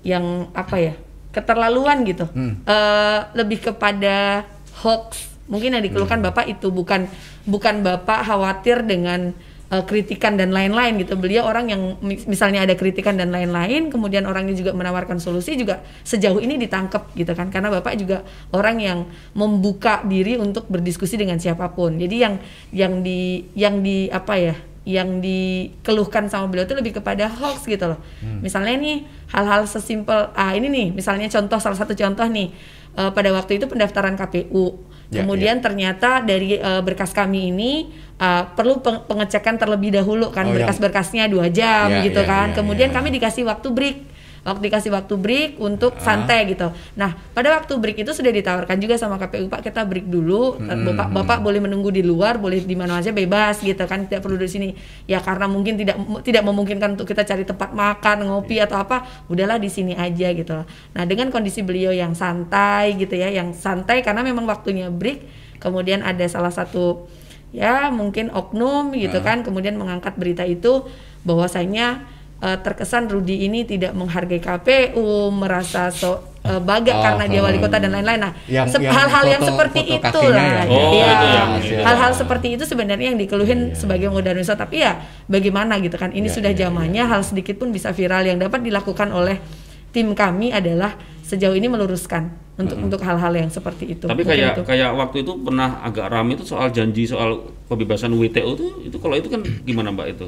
yang 0.03 0.51
apa 0.51 0.77
ya 0.83 0.95
keterlaluan 1.31 2.03
gitu 2.03 2.27
Eh, 2.65 3.21
lebih 3.35 3.59
kepada 3.63 4.43
hoax. 4.85 5.33
Mungkin 5.49 5.77
yang 5.77 5.85
dikeluhkan 5.85 6.21
bapak 6.21 6.49
itu 6.49 6.69
bukan 6.69 7.09
bukan 7.49 7.85
bapak 7.85 8.25
khawatir 8.25 8.85
dengan 8.85 9.33
eh, 9.73 9.85
kritikan 9.85 10.37
dan 10.37 10.53
lain-lain 10.53 11.01
gitu. 11.01 11.17
Beliau 11.17 11.45
orang 11.49 11.73
yang 11.73 11.83
mis- 12.05 12.25
misalnya 12.25 12.65
ada 12.65 12.77
kritikan 12.77 13.17
dan 13.17 13.33
lain-lain 13.33 13.89
kemudian 13.89 14.25
orangnya 14.29 14.57
juga 14.57 14.77
menawarkan 14.77 15.21
solusi 15.21 15.57
juga 15.57 15.81
sejauh 16.05 16.41
ini 16.41 16.61
ditangkap 16.61 17.13
gitu 17.17 17.33
kan. 17.33 17.49
Karena 17.49 17.73
bapak 17.73 17.97
juga 17.97 18.25
orang 18.53 18.77
yang 18.81 18.99
membuka 19.33 20.05
diri 20.05 20.37
untuk 20.37 20.69
berdiskusi 20.69 21.17
dengan 21.17 21.41
siapa 21.41 21.73
pun. 21.73 21.97
Jadi 21.97 22.17
yang 22.21 22.35
yang 22.73 22.93
di 23.01 23.45
yang 23.57 23.81
di 23.81 24.09
apa 24.09 24.37
ya 24.37 24.57
yang 24.85 25.25
dikeluhkan 25.25 26.29
sama 26.29 26.45
beliau 26.53 26.69
itu 26.69 26.77
lebih 26.77 27.01
kepada 27.01 27.25
hoax 27.29 27.65
gitu 27.65 27.89
loh. 27.89 28.01
Misalnya 28.45 28.77
nih 28.77 29.09
hal-hal 29.33 29.65
sesimpel 29.65 30.29
ah 30.37 30.53
ini 30.53 30.69
nih 30.69 30.87
misalnya 30.93 31.29
contoh 31.33 31.57
salah 31.57 31.77
satu 31.77 31.97
contoh 31.97 32.29
nih 32.29 32.53
eh, 32.95 33.11
pada 33.11 33.31
waktu 33.31 33.59
itu 33.59 33.67
pendaftaran 33.67 34.15
KPU. 34.15 34.81
Ya, 35.07 35.21
Kemudian 35.21 35.61
ternyata 35.61 36.19
dari 36.21 36.57
eh, 36.57 36.81
berkas 36.81 37.11
kami 37.11 37.51
ini 37.51 37.73
eh, 38.17 38.43
perlu 38.51 38.81
peng- 38.81 39.05
pengecekan 39.05 39.57
terlebih 39.57 39.93
dahulu 39.93 40.31
kan 40.31 40.47
Oh, 40.47 40.53
berkas-berkasnya 40.53 41.27
dua 41.27 41.47
jam 41.49 41.87
Ya, 41.89 42.03
gitu 42.03 42.19
ya, 42.19 42.27
kan. 42.27 42.47
ya, 42.51 42.55
Kemudian 42.57 42.91
ya. 42.91 42.95
kami 42.95 43.13
dikasih 43.13 43.45
waktu 43.45 43.69
break 43.69 43.97
waktu 44.45 44.69
dikasih 44.69 44.93
waktu 44.93 45.15
break 45.17 45.51
untuk 45.57 45.97
Ah. 45.97 46.05
santai 46.05 46.45
gitu. 46.53 46.69
Nah, 47.01 47.17
pada 47.33 47.57
waktu 47.57 47.73
break 47.81 48.05
itu 48.05 48.13
sudah 48.13 48.29
ditawarkan 48.29 48.77
juga 48.77 49.01
sama 49.01 49.17
KPU, 49.17 49.49
Pak, 49.49 49.65
kita 49.65 49.89
break 49.89 50.07
dulu. 50.07 50.61
Hmm, 50.61 50.85
Bapak 50.85 51.09
Bapak 51.11 51.39
boleh 51.41 51.65
menunggu 51.65 51.89
di 51.89 52.05
luar, 52.05 52.37
boleh 52.37 52.61
di 52.61 52.77
mana 52.77 53.01
aja 53.01 53.11
bebas 53.11 53.65
gitu 53.65 53.81
kan, 53.89 54.05
tidak 54.05 54.21
perlu 54.21 54.37
di 54.37 54.47
sini. 54.47 54.69
Ya 55.09 55.25
karena 55.25 55.49
mungkin 55.49 55.81
tidak 55.81 55.97
tidak 56.23 56.45
memungkinkan 56.45 57.01
untuk 57.01 57.09
kita 57.09 57.25
cari 57.25 57.49
tempat 57.49 57.73
makan, 57.73 58.29
ngopi 58.29 58.61
atau 58.61 58.77
apa, 58.77 59.09
udahlah 59.33 59.57
di 59.57 59.73
sini 59.73 59.97
aja 59.97 60.29
gitu. 60.37 60.63
Nah, 60.93 61.03
dengan 61.09 61.33
kondisi 61.33 61.65
beliau 61.65 61.91
yang 61.91 62.13
santai 62.13 63.01
gitu 63.01 63.17
ya, 63.17 63.33
yang 63.33 63.57
santai 63.57 64.05
karena 64.05 64.21
memang 64.21 64.45
waktunya 64.45 64.93
break, 64.93 65.25
kemudian 65.57 66.05
ada 66.05 66.29
salah 66.29 66.53
satu 66.53 67.09
ya 67.55 67.87
mungkin 67.95 68.35
oknum 68.35 68.91
gitu 68.99 69.23
kan 69.23 69.47
kemudian 69.47 69.79
mengangkat 69.79 70.19
berita 70.19 70.43
itu 70.43 70.91
bahwasanya 71.23 72.03
eh, 72.45 72.59
terkesan 72.61 73.09
Rudi 73.09 73.43
ini 73.43 73.65
tidak 73.65 73.93
menghargai 73.93 74.37
KPU 74.39 75.03
merasa 75.31 75.89
so 75.89 76.21
eh, 76.43 76.61
bangga 76.61 76.93
Oh, 76.93 77.01
karena 77.03 77.25
dia 77.25 77.41
wali 77.41 77.57
kota 77.57 77.77
dan 77.79 77.89
lain-lain. 77.91 78.21
Nah 78.21 78.33
Yang- 78.45 78.69
se- 78.71 78.79
yang 78.79 78.93
hal-hal 78.93 79.25
yang 79.27 79.43
seperti 79.43 79.81
foto 79.81 79.97
itu 80.21 80.21
lah 80.29 80.45
ya? 80.45 80.63
Oh, 80.67 80.93
Iya. 80.93 81.07
itu 81.09 81.27
yang- 81.27 81.53
hal-hal 81.83 82.13
seperti 82.13 82.47
itu 82.53 82.65
sebenarnya 82.65 83.07
yang 83.09 83.19
dikeluhin 83.19 83.73
sebagai 83.73 84.09
modernisme 84.09 84.53
tapi 84.55 84.77
ya 84.79 84.93
bagaimana 85.27 85.81
gitu 85.81 85.97
kan? 85.97 86.13
Ini 86.13 86.29
Ya, 86.29 86.35
sudah 86.37 86.53
ya, 86.53 86.69
zamannya 86.69 87.01
hal 87.03 87.21
sedikit 87.23 87.57
pun 87.57 87.73
bisa 87.73 87.91
viral. 87.91 88.23
Yang 88.23 88.45
dapat 88.45 88.61
dilakukan 88.61 89.09
oleh 89.11 89.41
tim 89.89 90.13
kami 90.13 90.53
adalah 90.53 90.93
sejauh 91.23 91.55
ini 91.55 91.65
meluruskan 91.65 92.29
untuk 92.55 92.77
untuk 92.79 93.01
hal-hal 93.01 93.33
yang 93.33 93.49
seperti 93.49 93.97
itu. 93.97 94.05
Tapi 94.05 94.21
kayak 94.23 94.55
itu. 94.55 94.63
kayak 94.63 94.93
waktu 94.93 95.25
itu 95.25 95.33
pernah 95.39 95.81
agak 95.81 96.07
ramai 96.07 96.37
itu 96.37 96.45
soal 96.45 96.69
janji 96.69 97.03
soal 97.03 97.41
pembebasan 97.65 98.13
WTO 98.13 98.53
itu 98.53 98.67
itu 98.85 98.97
kalau 98.99 99.17
itu 99.17 99.27
kan 99.27 99.41
gimana 99.65 99.89
Mbak 99.91 100.07
itu? 100.13 100.27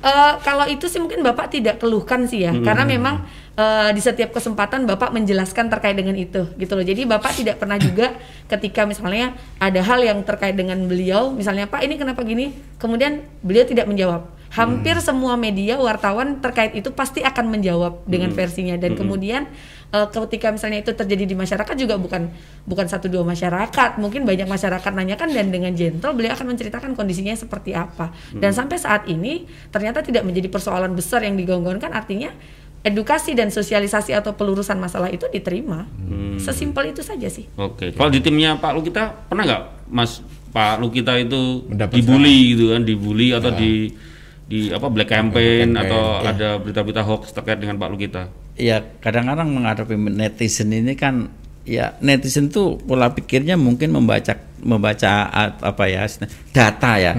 Eh, 0.00 0.34
kalau 0.40 0.64
itu 0.64 0.88
sih 0.88 0.96
mungkin 0.96 1.20
Bapak 1.20 1.52
tidak 1.52 1.76
keluhkan 1.76 2.24
sih 2.24 2.48
ya, 2.48 2.56
karena 2.64 2.88
memang 2.88 3.20
eh, 3.52 3.92
di 3.92 4.00
setiap 4.00 4.32
kesempatan 4.32 4.88
Bapak 4.88 5.12
menjelaskan 5.12 5.68
terkait 5.68 5.92
dengan 5.92 6.16
itu, 6.16 6.48
gitu 6.56 6.72
loh. 6.72 6.80
Jadi 6.80 7.04
Bapak 7.04 7.36
tidak 7.36 7.60
pernah 7.60 7.76
juga 7.76 8.16
ketika 8.48 8.88
misalnya 8.88 9.36
ada 9.60 9.84
hal 9.84 10.00
yang 10.00 10.24
terkait 10.24 10.56
dengan 10.56 10.80
beliau, 10.88 11.28
misalnya 11.36 11.68
Pak 11.68 11.84
ini 11.84 12.00
kenapa 12.00 12.24
gini, 12.24 12.56
kemudian 12.80 13.28
beliau 13.44 13.68
tidak 13.68 13.84
menjawab. 13.92 14.40
Hampir 14.50 14.98
semua 14.98 15.38
media 15.38 15.78
wartawan 15.78 16.42
terkait 16.42 16.74
itu 16.74 16.90
pasti 16.90 17.22
akan 17.22 17.54
menjawab 17.54 18.02
dengan 18.08 18.34
versinya. 18.34 18.74
Dan 18.74 18.98
kemudian 18.98 19.46
eh, 19.90 20.08
ketika 20.10 20.50
misalnya 20.54 20.82
itu 20.82 20.92
terjadi 20.94 21.24
di 21.26 21.36
masyarakat 21.36 21.74
juga 21.78 21.98
bukan 21.98 22.30
bukan 22.66 22.86
satu 22.86 23.10
dua 23.10 23.22
masyarakat, 23.26 23.98
mungkin 23.98 24.26
banyak 24.26 24.46
masyarakat 24.46 24.92
nanyakan 24.94 25.28
dan 25.34 25.50
dengan 25.50 25.72
gentle 25.74 26.14
beliau 26.16 26.34
akan 26.34 26.54
menceritakan 26.54 26.94
kondisinya 26.94 27.34
seperti 27.34 27.74
apa. 27.76 28.14
Dan 28.34 28.50
sampai 28.54 28.76
saat 28.78 29.06
ini 29.10 29.46
ternyata 29.70 30.02
tidak 30.02 30.26
menjadi 30.26 30.48
persoalan 30.50 30.94
besar 30.94 31.22
yang 31.26 31.34
digonggongkan 31.38 31.90
artinya 31.92 32.30
edukasi 32.80 33.36
dan 33.36 33.52
sosialisasi 33.52 34.16
atau 34.16 34.32
pelurusan 34.32 34.80
masalah 34.80 35.12
itu 35.12 35.28
diterima. 35.28 35.84
Sesimpel 36.40 36.96
itu 36.96 37.04
saja 37.04 37.28
sih. 37.28 37.44
Oke. 37.60 37.92
Kalau 37.92 38.08
di 38.08 38.24
timnya 38.24 38.56
Pak 38.56 38.72
Lukita 38.72 39.28
pernah 39.28 39.44
nggak 39.44 39.62
Mas 39.92 40.24
Pak 40.50 40.80
Lukita 40.80 41.14
itu 41.20 41.68
Mendapat 41.68 41.94
dibully 42.00 42.38
gitu 42.56 42.64
kan, 42.74 42.82
dibully 42.82 43.28
atau 43.36 43.52
di 43.54 43.92
di 44.50 44.66
apa 44.74 44.90
black 44.90 45.14
campaign, 45.14 45.78
campaign, 45.78 45.86
atau 45.86 46.02
ada 46.26 46.58
berita-berita 46.58 47.06
hoax 47.06 47.30
terkait 47.30 47.62
dengan 47.62 47.78
Pak 47.78 47.88
Lukita? 47.92 48.22
Ya 48.60 48.76
kadang-kadang 49.00 49.48
menghadapi 49.48 49.96
netizen 49.96 50.68
ini 50.70 50.92
kan 50.92 51.32
ya 51.62 51.96
netizen 51.98 52.48
tuh 52.48 52.76
pola 52.78 53.08
pikirnya 53.08 53.54
mungkin 53.54 53.88
membaca 53.90 54.32
membaca 54.60 55.28
apa 55.56 55.84
ya 55.86 56.04
data 56.50 56.92
ya 56.94 57.16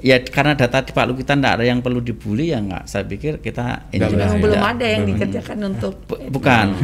ya 0.00 0.18
karena 0.20 0.54
data 0.54 0.80
di 0.80 0.90
Pak 0.90 1.04
Lu 1.04 1.14
kita 1.14 1.34
tidak 1.34 1.52
ada 1.54 1.64
yang 1.64 1.78
perlu 1.78 1.98
dibully 1.98 2.50
ya 2.50 2.58
nggak 2.58 2.84
saya 2.84 3.04
pikir 3.04 3.38
kita 3.38 3.86
enjoy 3.90 4.18
aja. 4.18 4.34
belum 4.34 4.58
ada 4.60 4.82
yang 4.84 5.02
dikerjakan 5.04 5.58
untuk 5.68 5.94
Bu- 6.04 6.18
bukan 6.32 6.74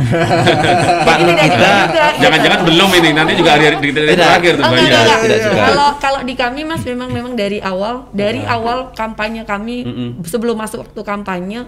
Pak 1.07 1.17
Lu 1.19 1.27
Tidak 1.29 1.45
kita 1.45 1.71
juga. 1.85 2.07
Jangan-jangan 2.19 2.61
belum 2.63 2.91
ini, 2.95 3.11
nanti 3.13 3.33
juga 3.35 3.51
hari 3.53 3.65
di 3.73 3.89
di- 3.89 3.95
Tidak. 3.95 4.15
terakhir 4.17 4.53
tuh 4.55 4.63
Oh, 4.63 4.71
banyak. 4.71 4.83
enggak, 4.85 5.03
enggak. 5.03 5.19
Tidak 5.19 5.39
juga. 5.41 5.63
Kalau 5.65 5.89
kalau 5.99 6.21
di 6.23 6.35
kami 6.35 6.61
Mas 6.63 6.83
memang 6.85 7.09
memang 7.11 7.33
dari 7.35 7.59
awal 7.59 7.95
dari 8.13 8.41
awal 8.45 8.91
kampanye 8.93 9.43
kami 9.43 9.77
sebelum 10.23 10.55
masuk 10.55 10.85
waktu 10.85 11.01
kampanye 11.03 11.61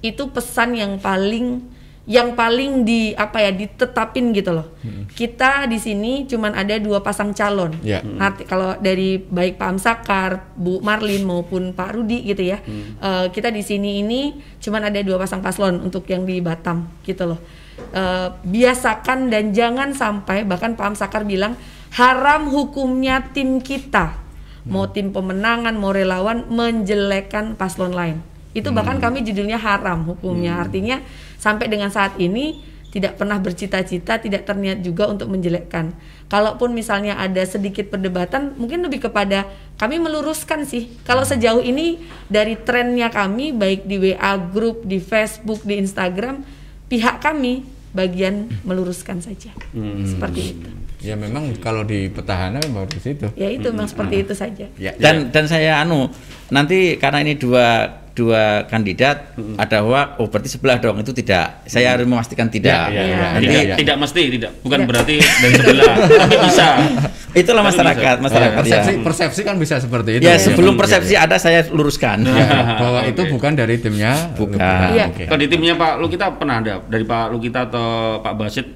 itu 0.00 0.28
pesan 0.28 0.74
yang 0.74 0.92
paling 0.98 1.64
yang 2.08 2.32
paling 2.32 2.88
di 2.88 3.12
apa 3.12 3.44
ya 3.44 3.52
ditetapin 3.52 4.32
gitu 4.32 4.56
loh. 4.56 4.80
Kita 5.12 5.68
di 5.68 5.76
sini 5.76 6.24
cuman 6.24 6.56
ada 6.56 6.80
dua 6.80 7.04
pasang 7.04 7.36
calon. 7.36 7.76
Ya. 7.84 8.00
Arti 8.00 8.48
kalau 8.48 8.80
dari 8.80 9.20
baik 9.20 9.60
Pak 9.60 9.68
Amsakar, 9.76 10.56
Bu 10.56 10.80
Marlin 10.80 11.28
maupun 11.28 11.76
Pak 11.76 11.92
Rudi 11.92 12.24
gitu 12.24 12.48
ya. 12.48 12.64
eh, 13.04 13.26
kita 13.28 13.52
di 13.52 13.60
sini 13.60 14.00
ini 14.00 14.40
cuman 14.56 14.88
ada 14.88 15.04
dua 15.04 15.20
pasang 15.20 15.44
paslon 15.44 15.84
untuk 15.84 16.08
yang 16.08 16.24
di 16.24 16.40
Batam 16.40 16.88
gitu 17.04 17.28
loh. 17.28 17.40
Eh, 17.92 18.28
biasakan 18.40 19.28
dan 19.28 19.52
jangan 19.52 19.92
sampai 19.92 20.48
bahkan 20.48 20.80
Pak 20.80 20.96
Amsakar 20.96 21.28
bilang 21.28 21.60
haram 21.92 22.48
hukumnya 22.48 23.20
tim 23.36 23.60
kita 23.60 24.16
mau 24.68 24.88
tim 24.92 25.12
pemenangan 25.12 25.72
mau 25.76 25.92
relawan 25.92 26.44
menjelekkan 26.52 27.56
paslon 27.56 27.96
lain 27.96 28.20
itu 28.56 28.68
bahkan 28.72 28.96
kami 28.96 29.20
judulnya 29.24 29.60
haram 29.60 30.08
hukumnya. 30.08 30.60
Artinya 30.60 31.04
sampai 31.36 31.68
dengan 31.68 31.92
saat 31.92 32.16
ini 32.16 32.64
tidak 32.88 33.20
pernah 33.20 33.36
bercita-cita 33.36 34.16
tidak 34.16 34.48
terniat 34.48 34.80
juga 34.80 35.08
untuk 35.12 35.28
menjelekkan. 35.28 35.92
Kalaupun 36.28 36.72
misalnya 36.72 37.20
ada 37.20 37.40
sedikit 37.44 37.92
perdebatan 37.92 38.56
mungkin 38.56 38.84
lebih 38.84 39.08
kepada 39.08 39.44
kami 39.76 40.00
meluruskan 40.00 40.64
sih. 40.64 40.88
Kalau 41.04 41.24
sejauh 41.24 41.60
ini 41.60 42.00
dari 42.28 42.56
trennya 42.56 43.12
kami 43.12 43.52
baik 43.52 43.84
di 43.84 43.96
WA 44.00 44.40
grup 44.40 44.84
di 44.88 45.00
Facebook 45.00 45.64
di 45.64 45.80
Instagram 45.80 46.44
pihak 46.88 47.20
kami 47.20 47.64
bagian 47.92 48.48
meluruskan 48.64 49.20
saja. 49.20 49.52
Seperti 50.04 50.40
itu. 50.56 50.68
Ya 50.98 51.14
memang 51.14 51.54
kalau 51.62 51.86
di 51.86 52.10
petahana 52.10 52.58
memang 52.58 52.90
di 52.90 52.98
situ. 52.98 53.30
ya 53.38 53.46
itu 53.46 53.70
memang 53.70 53.86
seperti 53.86 54.26
itu 54.26 54.34
saja. 54.34 54.66
Ya. 54.74 54.92
dan 54.98 55.30
dan 55.30 55.46
saya 55.46 55.78
anu 55.78 56.10
nanti 56.50 56.98
karena 56.98 57.22
ini 57.22 57.38
dua 57.38 57.86
dua 58.18 58.66
kandidat 58.66 59.30
ada 59.54 59.86
hoak 59.86 60.18
oh 60.18 60.26
berarti 60.26 60.50
sebelah 60.50 60.76
dong 60.76 60.98
itu 60.98 61.14
tidak 61.14 61.62
saya 61.64 61.94
harus 61.94 62.02
memastikan 62.04 62.50
tidak 62.50 62.90
Ya, 62.90 62.90
ya, 62.90 63.02
ya. 63.06 63.16
nanti 63.32 63.46
Tidak, 63.46 63.62
ya. 63.62 63.76
tidak 63.78 63.96
mesti, 63.96 64.22
tidak. 64.34 64.50
Bukan 64.58 64.78
Tidak. 64.82 64.88
berarti 64.90 65.14
dari 65.22 65.54
sebelah, 65.54 65.94
tapi 65.94 66.36
bisa. 66.42 66.66
itulah 67.40 67.60
Tapi 67.60 67.70
masyarakat 67.70 68.14
bisa. 68.16 68.24
masyarakat 68.26 68.50
ya 68.50 68.58
persepsi, 68.58 68.92
persepsi 69.04 69.40
kan 69.46 69.54
bisa 69.56 69.74
seperti 69.78 70.10
itu. 70.18 70.22
ya 70.26 70.34
Ya, 70.34 70.36
sebelum 70.36 70.74
ya, 70.74 70.78
persepsi 70.80 71.14
ada 71.14 71.36
saya 71.38 71.60
luruskan 71.70 72.26
ya, 72.26 72.46
bahwa 72.82 73.00
itu 73.06 73.20
Oke. 73.22 73.30
bukan 73.30 73.52
dari 73.54 73.78
timnya. 73.78 74.12
Bukan. 74.34 74.58
Iya. 74.58 75.06
Oke. 75.14 75.24
Kalau 75.30 75.38
di 75.38 75.46
timnya 75.46 75.74
Pak 75.74 75.92
Lukita 76.00 76.26
pernah 76.34 76.58
ada 76.58 76.82
dari 76.82 77.04
Pak 77.04 77.30
Lukita 77.30 77.70
atau 77.70 78.18
Pak 78.18 78.34
Basit 78.34 78.66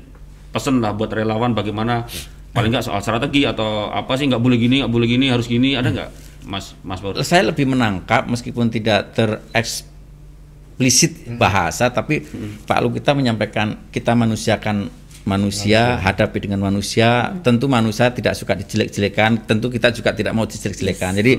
pesen 0.53 0.79
lah 0.79 0.93
buat 0.93 1.11
relawan 1.11 1.51
bagaimana 1.51 2.05
paling 2.53 2.69
nggak 2.69 2.85
soal 2.85 3.01
strategi 3.01 3.49
atau 3.49 3.89
apa 3.89 4.13
sih 4.15 4.29
nggak 4.29 4.39
boleh 4.39 4.61
gini 4.61 4.85
nggak 4.85 4.93
boleh 4.93 5.09
gini 5.09 5.27
harus 5.33 5.49
gini 5.49 5.73
ada 5.73 5.89
nggak 5.89 6.09
Mas 6.47 6.75
Mas 6.83 7.01
Baur? 7.01 7.19
saya 7.23 7.49
lebih 7.49 7.67
menangkap 7.71 8.27
meskipun 8.27 8.71
tidak 8.71 9.15
tereksplisit 9.15 11.13
bahasa 11.39 11.91
tapi 11.91 12.27
Pak 12.67 12.79
Lu 12.83 12.91
kita 12.91 13.15
menyampaikan 13.15 13.77
kita 13.95 14.13
manusiakan 14.19 14.91
manusia 15.23 16.03
hadapi 16.03 16.51
dengan 16.51 16.59
manusia 16.67 17.31
tentu 17.47 17.71
manusia 17.71 18.11
tidak 18.11 18.35
suka 18.35 18.59
dijelek-jelekan 18.59 19.47
tentu 19.47 19.71
kita 19.71 19.95
juga 19.95 20.11
tidak 20.11 20.35
mau 20.35 20.43
dijelek-jelekan 20.51 21.15
jadi 21.23 21.33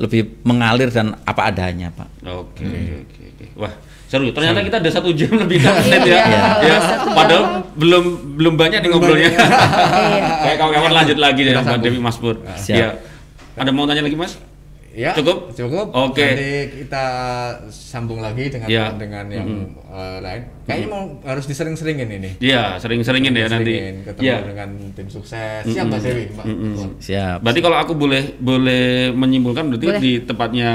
lebih 0.00 0.40
mengalir 0.40 0.88
dan 0.88 1.20
apa 1.24 1.52
adanya 1.52 1.92
Pak 1.92 2.08
Oke 2.24 2.64
oke 2.64 3.22
oke. 3.36 3.46
Wah 3.60 3.72
seru. 4.06 4.30
Ternyata 4.30 4.62
kita 4.62 4.76
ada 4.78 4.90
satu 4.90 5.10
jam 5.12 5.34
lebih 5.34 5.58
dari 5.58 5.80
menit 5.82 6.02
ya. 6.06 6.14
Iya, 6.14 6.22
ya. 6.30 6.42
jam. 6.62 6.80
Padahal 7.10 7.44
belum 7.74 8.04
belum 8.38 8.54
banyak 8.54 8.78
nih 8.82 8.90
ngobrolnya. 8.90 9.30
Iya. 9.34 9.46
Kayak 10.46 10.56
kawan-kawan 10.62 10.92
lanjut 10.94 11.18
lagi 11.18 11.40
deh 11.42 11.52
Mbak 11.52 11.64
sambung. 11.66 11.82
Dewi 11.82 11.98
Mas 11.98 12.16
Pur. 12.18 12.36
Siap. 12.54 12.78
Ya. 12.78 12.88
Ada 13.56 13.70
mau 13.72 13.84
tanya 13.84 14.04
lagi 14.04 14.14
Mas? 14.14 14.36
Ya, 14.96 15.12
Cukup? 15.12 15.52
Cukup. 15.52 15.92
Oke. 15.92 16.24
Nanti 16.24 16.52
kita 16.80 17.04
sambung 17.68 18.24
lagi 18.24 18.48
dengan 18.48 18.64
Ya. 18.64 18.88
dengan 18.96 19.28
yang 19.28 19.48
eh, 19.92 20.18
lain. 20.24 20.42
Kayaknya 20.64 20.88
mau 20.88 21.04
harus 21.20 21.44
disering-seringin 21.44 22.08
ini. 22.08 22.30
Iya, 22.40 22.80
sering-seringin 22.80 23.36
ya 23.36 23.44
nanti. 23.46 24.00
Ketemu 24.08 24.24
Iya. 24.24 24.36
dengan 24.40 24.68
tim 24.96 25.08
sukses. 25.12 25.68
Siap 25.68 25.84
Mbak 25.84 26.00
Dewi, 26.00 26.24
Mbak. 26.32 26.46
siap 26.96 27.38
Berarti 27.44 27.60
kalau 27.60 27.76
aku 27.76 27.92
boleh 27.92 28.40
boleh 28.40 29.12
menyimpulkan 29.12 29.68
berarti 29.68 29.86
Boleh. 29.86 30.00
di 30.00 30.12
tempatnya 30.24 30.70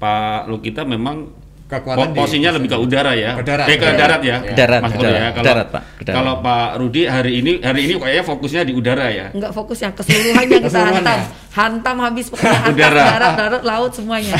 Pak 0.00 0.48
Lukita 0.48 0.88
memang 0.88 1.41
Kekuatan 1.72 2.12
po- 2.12 2.20
posisinya 2.20 2.50
lebih 2.52 2.68
ke 2.68 2.76
udara 2.76 3.16
ya. 3.16 3.32
Ke 3.32 3.42
darat. 3.42 3.64
Eh, 3.64 3.74
ke 3.74 3.84
darat 3.86 3.96
darat. 3.96 4.20
ya. 4.20 4.36
Ke 4.38 4.52
darat, 4.52 4.80
Mas 4.80 4.92
Pur 4.92 5.02
darat. 5.02 5.16
ya. 5.16 5.28
Kalau 5.30 5.46
darat, 5.46 5.66
Pak, 5.66 5.82
darat. 5.98 6.14
kalau 6.14 6.34
Pak 6.38 6.68
Rudi 6.76 7.02
hari 7.04 7.32
ini 7.34 7.52
hari 7.58 7.80
ini 7.82 7.92
kayaknya 7.96 8.24
fokusnya 8.26 8.62
di 8.62 8.72
udara 8.72 9.06
ya. 9.08 9.26
Enggak 9.32 9.50
fokus 9.50 9.78
yang 9.80 9.92
keseluruhannya 9.92 10.58
kita 10.60 10.80
hantam. 10.82 11.20
Hantam 11.52 11.96
habis 11.98 12.26
pokoknya 12.28 12.60
atas, 12.60 12.72
Udara. 12.72 13.04
darat, 13.06 13.32
darat, 13.36 13.62
laut 13.62 13.92
semuanya. 13.92 14.32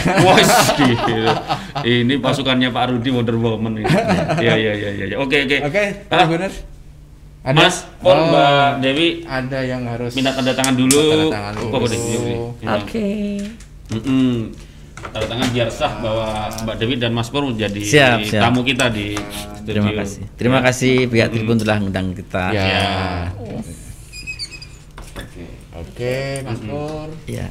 Gila. 0.76 1.34
ini 1.84 2.14
pasukannya 2.16 2.68
Pak 2.68 2.84
Rudi 2.90 3.08
Wonder 3.08 3.36
Woman 3.36 3.72
ini. 3.76 3.88
Iya 4.38 4.54
iya 4.54 4.72
iya 4.74 4.90
iya. 5.06 5.16
Oke 5.16 5.44
oke. 5.44 5.56
Oke, 5.68 5.82
Ah, 6.08 6.24
benar. 6.24 6.52
Mas, 7.42 7.84
Pur, 7.98 8.12
Oh, 8.12 8.28
Mbak 8.28 8.80
Dewi 8.80 9.26
ada 9.26 9.60
yang 9.60 9.82
harus 9.84 10.14
minta 10.14 10.30
tanda 10.30 10.52
tangan 10.52 10.72
dulu. 10.72 11.00
Tanda 11.02 11.26
tangan 11.28 11.52
dulu. 11.58 11.68
Oh, 11.68 11.78
boleh, 11.80 11.98
iya, 11.98 12.18
boleh. 12.18 12.38
Tanda 15.04 15.26
tangan 15.26 15.48
biar 15.50 15.68
sah 15.68 15.92
bahwa 15.98 16.26
Mbak 16.62 16.74
Dewi 16.76 16.94
dan 16.96 17.10
Mas 17.10 17.26
Pur 17.26 17.42
jadi 17.50 17.80
Siap, 17.80 18.18
siap. 18.24 18.40
tamu 18.40 18.62
kita 18.62 18.88
di 18.88 19.12
studio. 19.18 19.66
terima 19.66 19.90
kasih 19.92 20.20
terima 20.34 20.58
kasih 20.60 20.92
pihak 21.06 21.28
Tribun 21.28 21.56
telah 21.56 21.76
mengundang 21.76 22.12
kita 22.12 22.44
Ya. 22.50 22.62
Ya. 22.62 22.82
Oke, 25.12 25.44
Oke, 25.74 26.14
Mas 26.42 26.60
Pur. 26.60 27.08
ya 27.26 27.46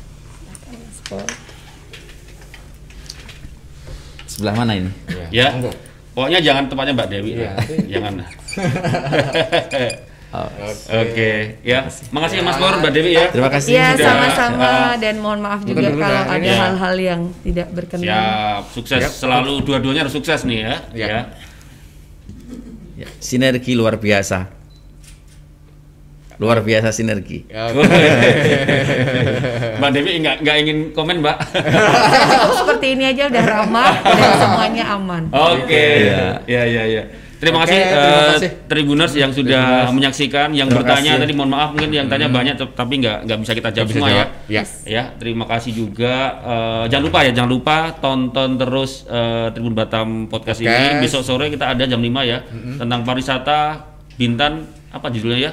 sebelah 4.26 4.54
mana 4.56 4.72
ini 4.74 4.90
Ya. 5.30 5.52
monggo. 5.52 5.70
Pokoknya 6.12 6.40
jangan 6.40 6.64
tempatnya 6.68 6.94
Mbak 6.94 7.10
Dewi. 7.10 7.32
Lah. 7.38 7.56
jangan. 7.88 8.14
Oh, 10.32 10.48
Oke, 10.96 11.60
ya. 11.60 11.92
Makasih 12.08 12.40
ya 12.40 12.44
Mas 12.44 12.56
Pur, 12.56 12.72
Mbak 12.74 12.92
Dewi 12.92 13.12
ya. 13.12 13.28
terima 13.28 13.52
kasih 13.52 13.68
Ya 13.70 13.92
Sudah. 13.92 14.06
sama-sama 14.08 14.72
dan 14.96 15.20
mohon 15.20 15.40
maaf 15.40 15.60
Bukan 15.60 15.76
juga 15.76 15.92
dulu 15.92 16.00
kalau 16.00 16.24
ada 16.26 16.40
ya. 16.42 16.56
hal-hal 16.58 16.96
yang 16.96 17.22
tidak 17.42 17.68
berkenan. 17.70 18.08
Siap, 18.08 18.64
sukses 18.72 19.02
Yap. 19.02 19.12
selalu 19.12 19.60
dua-duanya 19.62 20.02
harus 20.02 20.16
sukses 20.16 20.44
nih 20.44 20.60
ya. 20.62 20.76
Ya. 20.94 21.08
ya. 21.08 21.22
Ya, 22.98 23.08
sinergi 23.18 23.74
luar 23.74 23.98
biasa 23.98 24.48
luar 26.38 26.62
biasa 26.62 26.90
sinergi 26.90 27.46
Ya, 27.46 27.70
Mbak 29.78 29.90
Dewi 29.92 30.12
nggak 30.18 30.36
nggak 30.42 30.56
ingin 30.60 30.78
komen 30.92 31.20
Mbak. 31.20 31.38
Seperti 32.56 32.88
ini 32.92 33.04
aja 33.06 33.28
udah 33.28 33.44
ramah 33.44 33.94
dan 34.02 34.32
semuanya 34.38 34.84
aman. 34.90 35.24
Oke, 35.30 35.86
Iya. 36.02 36.42
ya 36.46 36.64
ya 36.66 36.84
ya. 36.88 37.04
Terima 37.42 37.58
Oke, 37.60 37.74
kasih, 37.74 37.82
terima 37.82 38.06
eh, 38.14 38.30
kasih. 38.32 38.50
Tribuners 38.70 39.14
yang 39.18 39.32
sudah 39.34 39.62
Tribuners. 39.66 39.92
menyaksikan, 39.92 40.48
yang 40.54 40.70
Terima 40.70 40.78
bertanya 40.78 41.12
kasih. 41.12 41.22
tadi 41.26 41.34
mohon 41.34 41.50
maaf 41.50 41.70
mungkin 41.74 41.90
yang 41.90 42.06
tanya 42.06 42.30
banyak 42.30 42.54
tep- 42.54 42.78
tapi 42.78 42.94
nggak 43.02 43.18
nggak 43.26 43.40
bisa 43.42 43.52
kita 43.52 43.70
jawab 43.72 43.88
bisa 43.90 43.98
semua 43.98 44.10
jawab. 44.12 44.28
ya. 44.46 44.54
Ya. 44.54 44.64
Ya, 44.86 45.04
terima 45.16 45.46
kasih 45.46 45.72
juga. 45.74 46.16
Eh, 46.38 46.84
jangan 46.88 47.04
lupa 47.04 47.20
ya, 47.22 47.32
jangan 47.34 47.50
lupa 47.50 47.78
tonton 47.98 48.50
terus 48.56 48.92
eh, 49.10 49.50
Tribun 49.52 49.74
Batam 49.74 50.08
podcast 50.28 50.62
ini. 50.62 50.70
Podcast. 50.70 51.02
Besok 51.02 51.22
sore 51.26 51.50
kita 51.50 51.66
ada 51.68 51.84
jam 51.84 51.98
5 51.98 52.22
ya 52.24 52.46
tentang 52.78 53.02
pariwisata 53.02 53.60
Bintan 54.14 54.62
apa 54.88 55.10
judulnya 55.10 55.40
ya? 55.42 55.52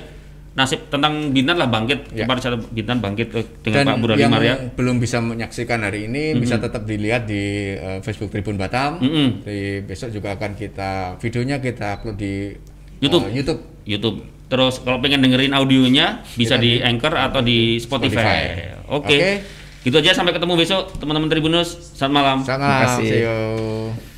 Nasib 0.59 0.91
tentang 0.91 1.31
Bintan 1.31 1.55
lah 1.55 1.67
bangkit 1.67 2.11
Ya. 2.11 2.27
Bintan 2.69 2.99
bangkit 2.99 3.29
eh, 3.31 3.47
dengan 3.63 3.79
Dan 3.79 3.87
Pak 3.87 3.97
Burali 4.01 4.19
yang 4.19 4.35
Maria. 4.35 4.59
belum 4.69 4.99
bisa 4.99 5.19
menyaksikan 5.19 5.79
hari 5.81 6.05
ini 6.05 6.35
bisa 6.35 6.59
tetap 6.59 6.83
dilihat 6.83 7.25
di 7.25 7.43
eh, 7.73 7.99
Facebook 8.01 8.29
Tribun 8.29 8.59
Batam. 8.59 8.99
Mm-mm. 8.99 9.47
Di 9.47 9.59
besok 9.81 10.11
juga 10.11 10.35
akan 10.35 10.53
kita 10.53 10.91
videonya 11.17 11.57
kita 11.59 11.97
upload 11.97 12.17
di 12.17 12.51
YouTube. 12.99 13.25
eh, 13.25 13.33
YouTube. 13.33 13.61
YouTube. 13.85 14.19
Terus 14.49 14.81
kalau 14.81 14.99
pengen 14.99 15.21
dengerin 15.21 15.53
audionya 15.53 16.27
bisa 16.33 16.57
Kita 16.57 16.57
di 16.59 16.71
di- 16.73 16.83
Anchor 16.83 17.15
atau 17.15 17.41
di 17.41 17.79
Spotify. 17.79 18.19
Spotify. 18.19 18.43
Oke. 18.91 19.07
Oke. 19.07 19.21
Gitu 19.79 19.95
aja 19.95 20.11
sampai 20.13 20.33
ketemu 20.33 20.57
besok 20.57 20.91
teman-teman 20.97 21.29
Tribunus. 21.29 21.95
Selamat 21.95 22.15
malam. 22.17 22.39
Selamat 22.43 22.59
Terima 22.59 22.75
malam. 22.75 22.89
kasih. 22.99 23.07
See 23.07 23.23
you. 23.23 24.18